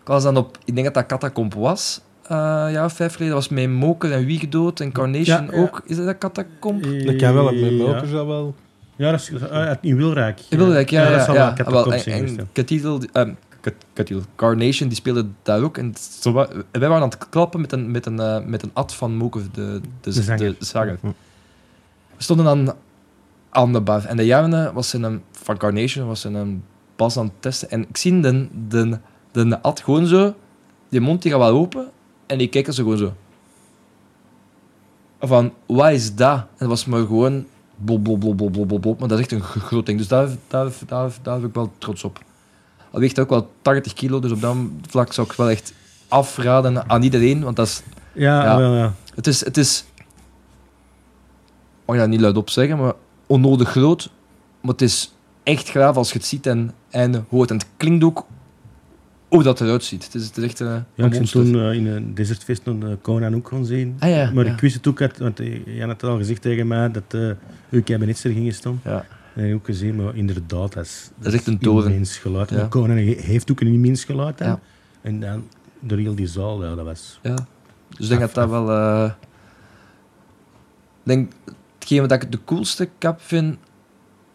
[0.00, 3.12] ik was dan op, ik denk dat dat Catacomb was, eh een jaar of vijf
[3.12, 3.34] geleden.
[3.34, 5.58] Dat was met Moker en Wiegedood en Carnation Ja, ja.
[5.62, 5.82] ook.
[5.86, 6.82] Is dat dat Catacomb?
[7.06, 7.70] Dat kan wel, met Ja.
[7.70, 8.54] Melkers dat wel.
[8.96, 10.40] Ja, dat is uh, in Wilrijk.
[10.48, 11.02] In Wilrijk, ja.
[11.02, 11.54] ja, dat ja, zal ja.
[11.64, 12.42] wel en, en ja.
[12.52, 15.78] Cathedral, ehm, Cat- Cathedral, Carnation, die speelde daar ook.
[15.78, 18.94] En zo, wij waren aan het klappen met een, met een, eh, met een ad
[18.94, 20.38] van Moker, de, de, De zanger.
[20.58, 20.98] de zanger.
[21.00, 21.06] Hm.
[22.16, 22.74] We stonden aan,
[23.50, 24.04] aan de bar.
[24.04, 26.64] En de Jarne was in een, van Carnation was in een
[26.96, 27.70] bas aan het testen.
[27.70, 28.98] En ik zie de, de,
[29.32, 30.34] de ad gewoon zo,
[30.88, 31.90] die mond die gaat wel open.
[32.26, 33.12] En die kijken ze gewoon zo.
[35.20, 36.36] Van, wat is dat?
[36.38, 37.46] En dat was maar gewoon
[37.84, 38.98] blop, blop, blop, blop, blop, blop, blop.
[38.98, 39.98] Maar dat is echt een groot ding.
[39.98, 42.22] Dus daar, daar, daar, daar ben ik wel trots op.
[42.90, 44.56] Al weegt ook wel 80 kilo, dus op dat
[44.88, 45.72] vlak zou ik wel echt
[46.08, 47.42] afraden aan iedereen.
[47.42, 48.56] Want dat is, Ja, Ja.
[48.58, 48.94] wel, ja.
[49.14, 49.84] het is, het is
[51.84, 52.92] mag je dat niet luidop zeggen, maar
[53.26, 54.10] onnodig groot.
[54.60, 55.12] Maar het is
[55.42, 57.50] echt graaf als je het ziet en, en hoort.
[57.50, 58.26] En het klinkt ook
[59.28, 60.04] hoe dat eruit ziet.
[60.04, 62.92] Het is, het is echt eh, Ja, ik toen eh, in een desertfest een uh,
[63.02, 63.96] Conan ook gaan zien.
[63.98, 64.52] Ah ja, maar ja.
[64.52, 67.30] ik wist het ook, uit, want eh, Jan had al gezegd tegen mij dat eh
[67.70, 68.80] uw kabinets er gingen staan.
[68.84, 69.04] Ja.
[69.34, 71.90] En ook gezien, maar inderdaad, dat is, Dat is echt een toren.
[71.90, 72.50] immens geluid.
[72.50, 72.56] Ja.
[72.56, 74.38] Maar Conan he- heeft ook een immens geluid.
[74.38, 74.46] hè.
[74.46, 74.60] Ja.
[75.00, 75.44] En dan
[75.80, 77.18] door heel die zaal, ja, dat was...
[77.22, 77.34] Ja.
[77.88, 78.70] Dus ik denk dat dat wel...
[78.70, 79.04] eh,
[81.02, 81.32] ik denk,
[81.78, 83.56] hetgeen wat ik de coolste cap vind,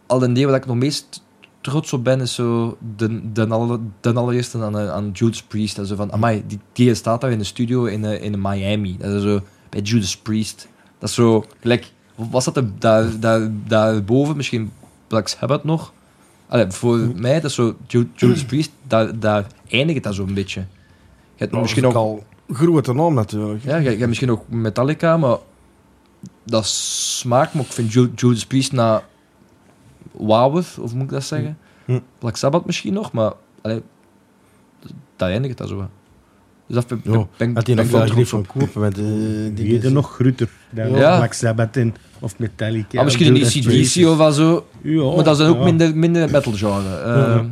[0.08, 1.24] al een deel wat ik nog meest
[1.62, 5.80] trots op ben, is zo de, de, alle, de allereerste aan, eh, aan Judas Priest.
[5.86, 8.97] Zo van, amai, die, die staat daar in de studio in, eh, in Miami.
[8.99, 10.68] Dat is zo, bij Judas Priest.
[10.99, 14.72] Dat is zo, gelijk, was dat er, daar, daar, daarboven, misschien
[15.07, 15.93] Black Sabbath nog?
[16.47, 20.60] Allee, voor mij, dat is zo, Ju- Judas Priest, daar, daar eindigt dat zo'n beetje.
[20.60, 20.66] Je
[21.45, 23.64] hebt Nou, misschien ook al grote naam natuurlijk.
[23.64, 25.38] Ja, je, je hebt misschien ook Metallica, maar
[26.43, 27.62] dat smaakt me.
[27.62, 29.03] Ik vind Ju- Judas Priest na
[30.12, 31.57] wauwer, of moet ik dat zeggen?
[31.86, 31.99] Hm.
[32.20, 33.82] Black Sabbath misschien nog, maar allee,
[35.16, 35.88] daar eindigt het dat zo.
[36.68, 36.88] Dus dat
[37.38, 38.47] ben, ik wel trots op.
[38.47, 41.18] kopen, want eh, die Die er nog groter dan Ja.
[41.18, 42.97] Black Sabbath en, of Metallica.
[42.99, 43.43] Ah, misschien een.
[43.43, 45.64] ACDC of wat zo, Ja, maar dat is dan ook ja.
[45.64, 46.97] minder, minder metal genre.
[46.97, 47.45] Ehm,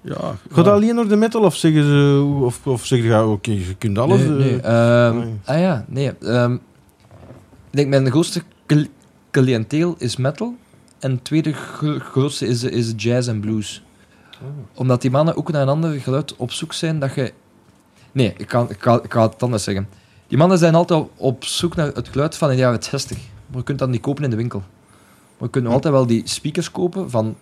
[0.00, 0.62] Ja, Gaat ja.
[0.62, 3.98] dat alleen naar de metal of zeggen ze, of, of zeggen ze, oké, je kunt
[3.98, 4.20] alles.
[4.20, 5.34] nee, eh, nee, ehm, nee.
[5.44, 6.12] Ah ja, nee.
[6.18, 6.60] ehm, ik
[7.70, 8.88] denk mijn grootste cl-
[9.30, 10.56] cliënteel is metal.
[11.04, 13.82] En het tweede gro- grootste is, is jazz en blues.
[14.74, 17.32] Omdat die mannen ook naar een ander geluid op zoek zijn dat je...
[18.12, 19.88] Nee, ik, kan, ik, ga, het anders zeggen.
[20.26, 23.18] Die mannen zijn altijd op zoek naar het geluid van de jaren 60.
[23.46, 24.58] Maar je kunt dat niet kopen in de winkel.
[25.38, 27.36] Maar je kunt altijd wel die speakers kopen van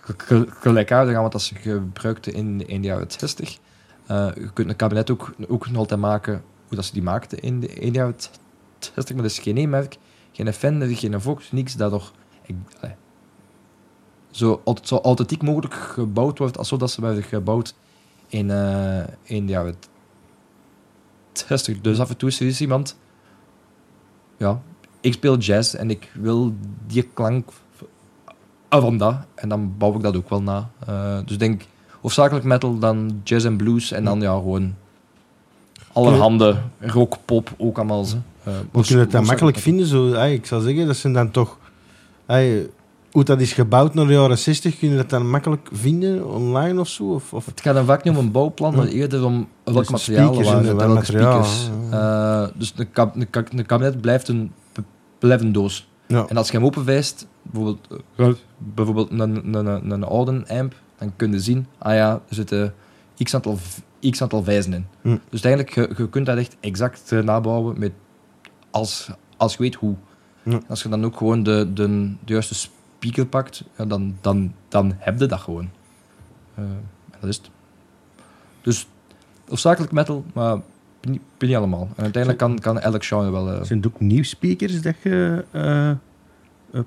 [0.00, 3.58] ge- ge- gelijkaardig aan wat ze gebruikten in, in de jaren 60.
[4.06, 7.40] Eh, je kunt een kabinet ook, ook nog altijd maken hoe dat ze die maakten
[7.40, 8.14] in de, jaren
[8.78, 9.14] 60.
[9.14, 9.96] Maar dat is geen E-merk,
[10.32, 12.12] geen Fender, geen Vox, niks nog
[12.46, 12.54] ik,
[14.30, 17.74] zo, zo authentiek mogelijk gebouwd wordt, alsof dat ze werden gebouwd
[18.26, 19.74] in, eh, in de jaren
[21.32, 21.80] 60.
[21.80, 22.96] Dus af en toe is iemand,
[24.36, 24.60] ja,
[25.00, 26.54] ik speel jazz en ik wil
[26.86, 27.50] die klank
[28.68, 30.70] van dat, en dan bouw ik dat ook wel na.
[30.86, 31.62] Eh, dus denk,
[32.00, 34.74] hoofdzakelijk metal, dan jazz en blues, en dan ja, gewoon
[35.92, 38.04] allerhande rock, pop, ook allemaal.
[38.04, 38.16] Ze.
[38.70, 39.86] Was- kunnen het dan makkelijk vinden.
[39.86, 41.58] Zo, ik zou zeggen, dat zijn dan toch...
[43.10, 46.80] hoe dat is gebouwd naar de jaren 60, kun je dat dan makkelijk vinden online
[46.80, 47.04] of zo?
[47.14, 49.88] Of, of Het gaat dan vaak niet om een bouwplan, maar eerder om welk Dus
[49.90, 51.70] materiaal speakers waren welke materiaal, speakers.
[51.90, 52.42] ja.
[52.42, 54.52] Eh, dus een, kab een, ka- een kabinet blijft een,
[55.18, 55.88] blijft een doos.
[56.06, 56.26] ja.
[56.28, 61.12] En als je hem openwijst, bijvoorbeeld, eh, bijvoorbeeld een, een, een, een oude amp, dan
[61.16, 62.74] kun je zien, ah ja, er zitten
[63.22, 63.58] x aantal,
[64.10, 64.86] x aantal vijzen in.
[65.02, 65.16] Hm.
[65.30, 67.92] Dus eigenlijk, je, je kunt dat echt exact eh, nabouwen met,
[68.70, 69.94] als, als je weet hoe.
[70.44, 70.60] Ja.
[70.68, 71.86] Als je dan ook gewoon de, de,
[72.24, 75.70] de juiste speaker pakt, ja, dan, dan, dan heb je dat gewoon.
[76.54, 76.84] En
[77.20, 77.50] dat is het.
[78.60, 78.86] Dus,
[79.48, 80.60] hoofdzakelijk metal, maar
[81.00, 81.88] niet, niet allemaal.
[81.96, 83.50] En uiteindelijk kan, kan elk genre wel...
[83.50, 85.90] eh, Zijn het ook nieuw speakers dat je eh,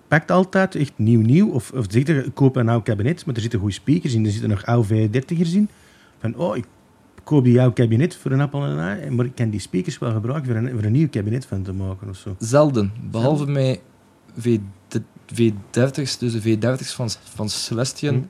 [0.07, 0.75] pakt altijd?
[0.75, 1.49] Echt nieuw nieuw?
[1.49, 4.25] Of, of zeg je, ik koop een oud kabinet, maar er zitten goede speakers in.
[4.25, 5.69] Er zitten nog oude 35ers in.
[6.19, 6.65] Van, oh, ik
[7.27, 9.97] koop die jouw kabinet voor een appel en een ei, maar ik kan die speakers
[9.99, 12.35] wel gebruiken voor een, voor een nieuw kabinet van te maken of zo.
[12.39, 12.91] Zelden.
[13.11, 13.79] Behalve met
[14.37, 15.01] V, de
[15.33, 18.13] V30's, dus de V30's van, van Celestian.
[18.13, 18.21] Hm.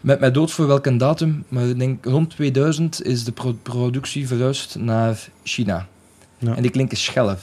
[0.00, 4.26] Met mijn dood voor welke datum, maar ik denk rond 2000 is de pro- productie
[4.26, 5.86] verhuisd naar China.
[6.38, 6.56] Ja.
[6.56, 7.38] En die klinken scheller.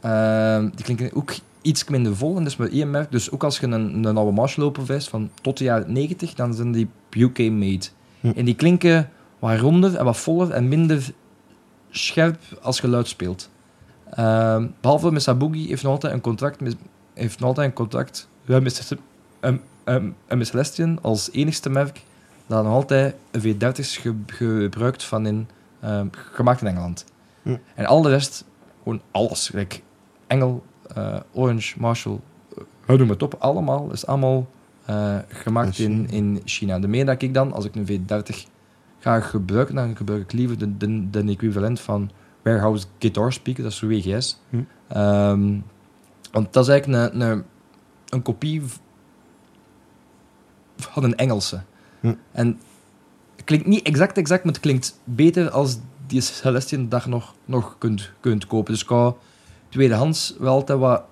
[0.00, 3.10] Ehm, die klinken ook iets minder vol en dat is maar één merk.
[3.10, 6.54] Dus ook als je een, een oude Marshall openwijst van tot de jaren 90, dan
[6.54, 7.86] zijn die UK-made.
[8.20, 8.32] Hm.
[8.36, 11.12] En die klinken wat ronder en wat voller en minder
[11.90, 13.50] scherp als geluid speelt.
[14.10, 16.76] Ehm, behalve met Sabugi heeft nog altijd een contract met,
[17.14, 18.96] heeft nog altijd een contract ja, met,
[19.40, 22.00] um, um, met Celestion als enigste merk
[22.46, 25.48] dat nog altijd een V30's ge- gebruikt van in,
[25.80, 27.04] ehm, gemaakt in Engeland.
[27.42, 27.56] Hm.
[27.74, 28.44] En al de rest,
[28.82, 29.50] gewoon alles.
[29.52, 29.80] Like
[30.26, 30.64] Engel,
[30.94, 32.20] eh, Orange, Marshall,
[32.88, 34.46] uh, noem het op, allemaal is allemaal
[34.84, 36.16] eh, gemaakt In in, China.
[36.16, 36.78] in China.
[36.78, 38.36] De meer dat ik dan, als ik een V30
[39.06, 42.10] ga gebruiken, dan gebruik ik liever de, de, de equivalent van
[42.42, 44.40] Warehouse Guitar Speaker, dat is WGS.
[44.50, 44.62] Hm.
[44.88, 45.58] Ehm,
[46.32, 47.44] want dat is eigenlijk een, een,
[48.08, 48.62] een kopie
[50.76, 51.62] van een Engelse.
[52.00, 52.14] Hm.
[52.32, 52.60] En
[53.36, 57.34] het klinkt niet exact exact, maar het klinkt beter als die Celestian dat je nog,
[57.44, 58.72] nog kunt, kunt kopen.
[58.72, 59.14] Dus ik hou
[59.68, 61.02] tweedehands wel altijd wat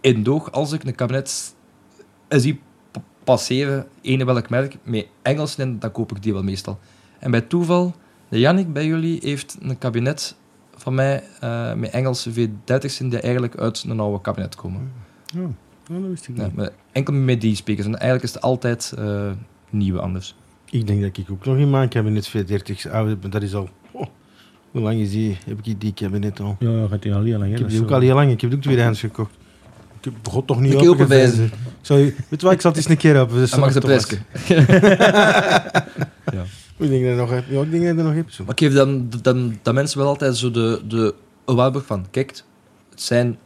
[0.00, 1.54] in doog als ik een kabinet
[2.28, 2.60] zie
[2.90, 6.78] p- passeren, ene welk merk, met Engels in, dan koop ik die wel meestal.
[7.20, 7.94] En bij toeval,
[8.28, 10.34] de Jannik bij jullie heeft een kabinet
[10.76, 14.92] van mij eh, met Engelse V30's in die eigenlijk uit een oude kabinet komen.
[15.36, 15.48] Oh, oh,
[16.00, 16.54] dat wist ik Ja, niet.
[16.56, 17.86] maar enkel met die speakers.
[17.86, 19.30] En eigenlijk is het altijd eh,
[19.70, 20.34] nieuwe anders.
[20.70, 23.54] Ik denk dat ik ook nog in mijn kabinet V30 oud heb, maar dat is
[23.54, 23.68] al...
[23.90, 24.06] oh,
[24.70, 25.38] hoe lang is die?
[25.46, 26.56] Heb ik die kabinet al?
[26.58, 27.50] Ja, gaat die al heel lang.
[27.50, 27.94] hè, Ik heb die ook zo.
[27.94, 28.30] al heel lang.
[28.30, 29.34] Ik heb die ook tweedehands gekocht.
[29.98, 31.50] Ik heb god toch niet openwijzen.
[31.80, 33.30] Zou je, weet je wat, ik zal het eens een keer op.
[33.30, 34.18] Dus mag ze presken.
[36.80, 37.30] Ik denk dat je nog.
[37.30, 38.34] Ja, ik denk dat je nog hebt.
[38.34, 38.44] Zo.
[38.44, 41.14] Maar ik geef dan, dan, dan mensen wel altijd zo de, de
[41.44, 42.28] waarborg van, kijk,
[42.90, 43.38] het zijn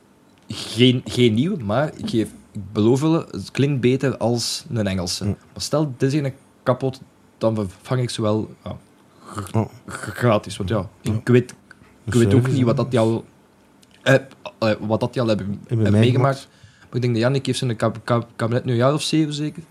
[0.48, 5.24] geen, geen nieuwe, maar ik, geef, ik beloof wel, het klinkt beter als een Engelse.
[5.24, 6.32] Maar stel, dit is een
[6.62, 7.00] kapot,
[7.38, 8.76] dan vervang ik ze wel ja,
[9.86, 10.56] gratis.
[10.56, 11.54] Want ja, ik weet,
[12.04, 13.24] ik weet ook niet wat dat al,
[14.02, 14.14] eh,
[14.58, 16.48] eh, wat dat al hebben, Hebben meegemaakt.
[16.80, 19.32] Maar ik denk dat Jannik heeft zijn kab- kab- kabinet nu een jaar of zeven
[19.34, 19.62] zeker.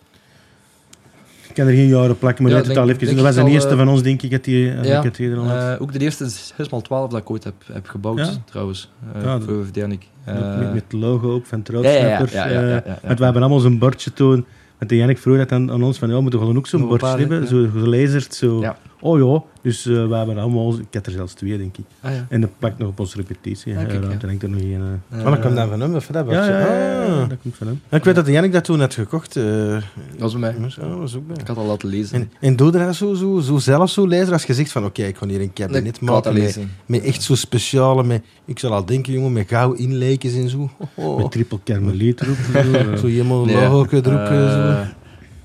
[1.54, 3.16] Ik kan er geen jaren plakken, maar Ja, ja, totaal denk- even.
[3.16, 5.38] Dat was de al, eerste eh, van ons, denk ik, dat die, ja, het eerder
[5.40, 5.76] al had.
[5.76, 8.30] Eh, ook de eerste 6x12 dat ik ooit heb, heb gebouwd, Ja?
[8.46, 8.92] trouwens.
[9.16, 9.54] eh, Ja, voor.
[9.56, 12.36] Met- Eh, met, het logo ook van ja, ja, ja, Trouwsnapper.
[12.38, 13.00] ja, ja, ja, ja, ja.
[13.04, 14.46] Want we hebben allemaal zo'n bordje toon.
[14.78, 16.88] Want de Jannik vroeg dat aan, aan ons van, ja, we moeten gewoon ook zo'n
[16.88, 17.48] bordje hebben.
[17.48, 18.60] Zo gelezerd, zo.
[19.06, 21.86] Oh ja, dus eh, we hebben allemaal, ik heb er zelfs twee, denk ik.
[22.02, 22.26] Ah, ja.
[22.30, 23.78] En dat plakt nog op onze repetitie.
[23.78, 24.10] Ah, kijk, ja.
[24.10, 25.00] Dan hangt er nog een...
[25.10, 26.52] eh, Oh, dat kwam dan van hem, of dat ja, bordje?
[26.52, 27.30] ja, ja, ja, Ah.
[27.30, 27.82] dat komt van hem.
[27.90, 29.36] Ja, Ik weet dat Jannik dat toen had gekocht.
[29.36, 29.44] eh
[29.74, 29.82] Dat
[30.18, 30.56] was bij mij.
[30.98, 31.36] was ook bij.
[31.40, 32.20] Ik had al laten lezen.
[32.20, 35.04] En, en doe dat zo, zo, zo zelf zo lezen als je zegt van oké,
[35.04, 36.72] ik ga hier een kabinet maken met, lezen.
[36.86, 40.70] met echt zo speciale, met, ik zal al denken jongen, met gouden inleekjes en zo.
[40.94, 42.36] Oh, Met triple karmeliet erop.
[42.54, 42.96] zo.
[42.96, 44.28] Zo helemaal Nee, logo erop.
[44.28, 44.84] zo.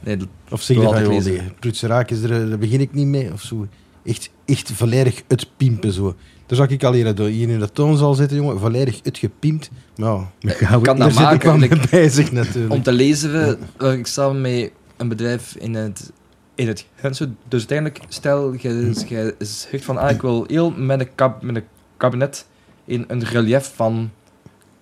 [0.00, 1.32] nee, dat- Of zeg je van, altijd joh, lezen.
[1.32, 3.32] die prutseraak is er, daar begin ik niet mee.
[3.32, 3.66] Of zo.
[4.04, 6.14] Echt, echt volledig uitpimpen zo.
[6.46, 8.58] Daar zou ik al hier, hier in de toonzaal zitten, jongen.
[8.58, 9.70] Volledig uitgepimpt.
[9.96, 11.80] Maar ja, Met ik kan daar dat ik maken.
[11.90, 12.72] bezig natuurlijk.
[12.72, 13.58] om te lezen werk
[13.98, 16.12] ik samen met een bedrijf in het,
[16.54, 17.30] in het Gentse.
[17.48, 21.56] Dus uiteindelijk, stel je, je zegt van ah, ik wil heel met een, kab, met
[21.56, 21.64] een
[21.96, 22.46] kabinet
[22.84, 24.10] in een relief van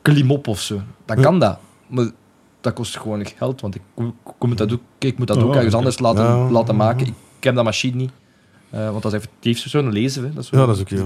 [0.02, 0.80] klimop of zo.
[1.04, 1.58] Dan kan dat.
[1.86, 2.10] Maar
[2.66, 3.82] dat kost gewoon geld, want ik,
[4.38, 6.50] moet dat ook, ik moet dat Oh, ook ergens anders laten, Ja.
[6.50, 7.06] laten maken.
[7.06, 8.10] Ik heb dat machine niet.
[8.70, 10.22] Eh, want dat is effectief zo'n lezen.
[10.24, 10.32] Hè.
[10.32, 11.04] Dat is zo- Ja, dat is ook, ja.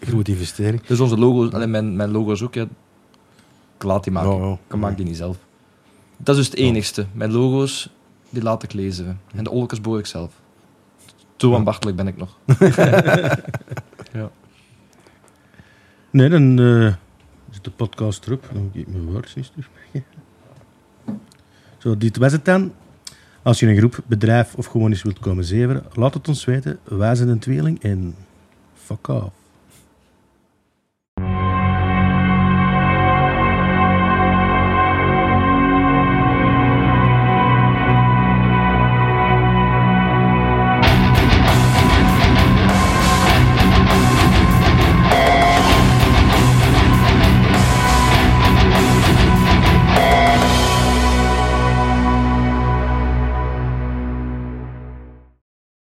[0.00, 0.82] Grote investering.
[0.86, 2.62] Dus onze logo's, alleen mijn, mijn logo's ook, ja,
[3.76, 4.36] ik laat die maken.
[4.36, 4.58] Ja, ja.
[4.70, 5.36] Ik maak die niet zelf.
[6.16, 7.06] Dat is dus het enigste.
[7.12, 7.90] Mijn logo's,
[8.30, 9.20] die laat ik lezen.
[9.34, 10.32] En de olkes boor ik zelf.
[11.36, 12.38] Zo ambachtelijk ben ik nog.
[16.10, 16.96] Nee, dan eh, zit
[17.64, 18.48] de podcast erop.
[18.52, 20.04] Dan moet ik mijn woordjes niet terug.
[21.78, 22.72] Zo, dit was het dan.
[23.42, 26.78] Als je een groep, bedrijf of gewoon eens wilt komen zeveren, laat het ons weten.
[26.84, 28.14] Wij zijn een tweeling en
[28.74, 29.43] fuck off.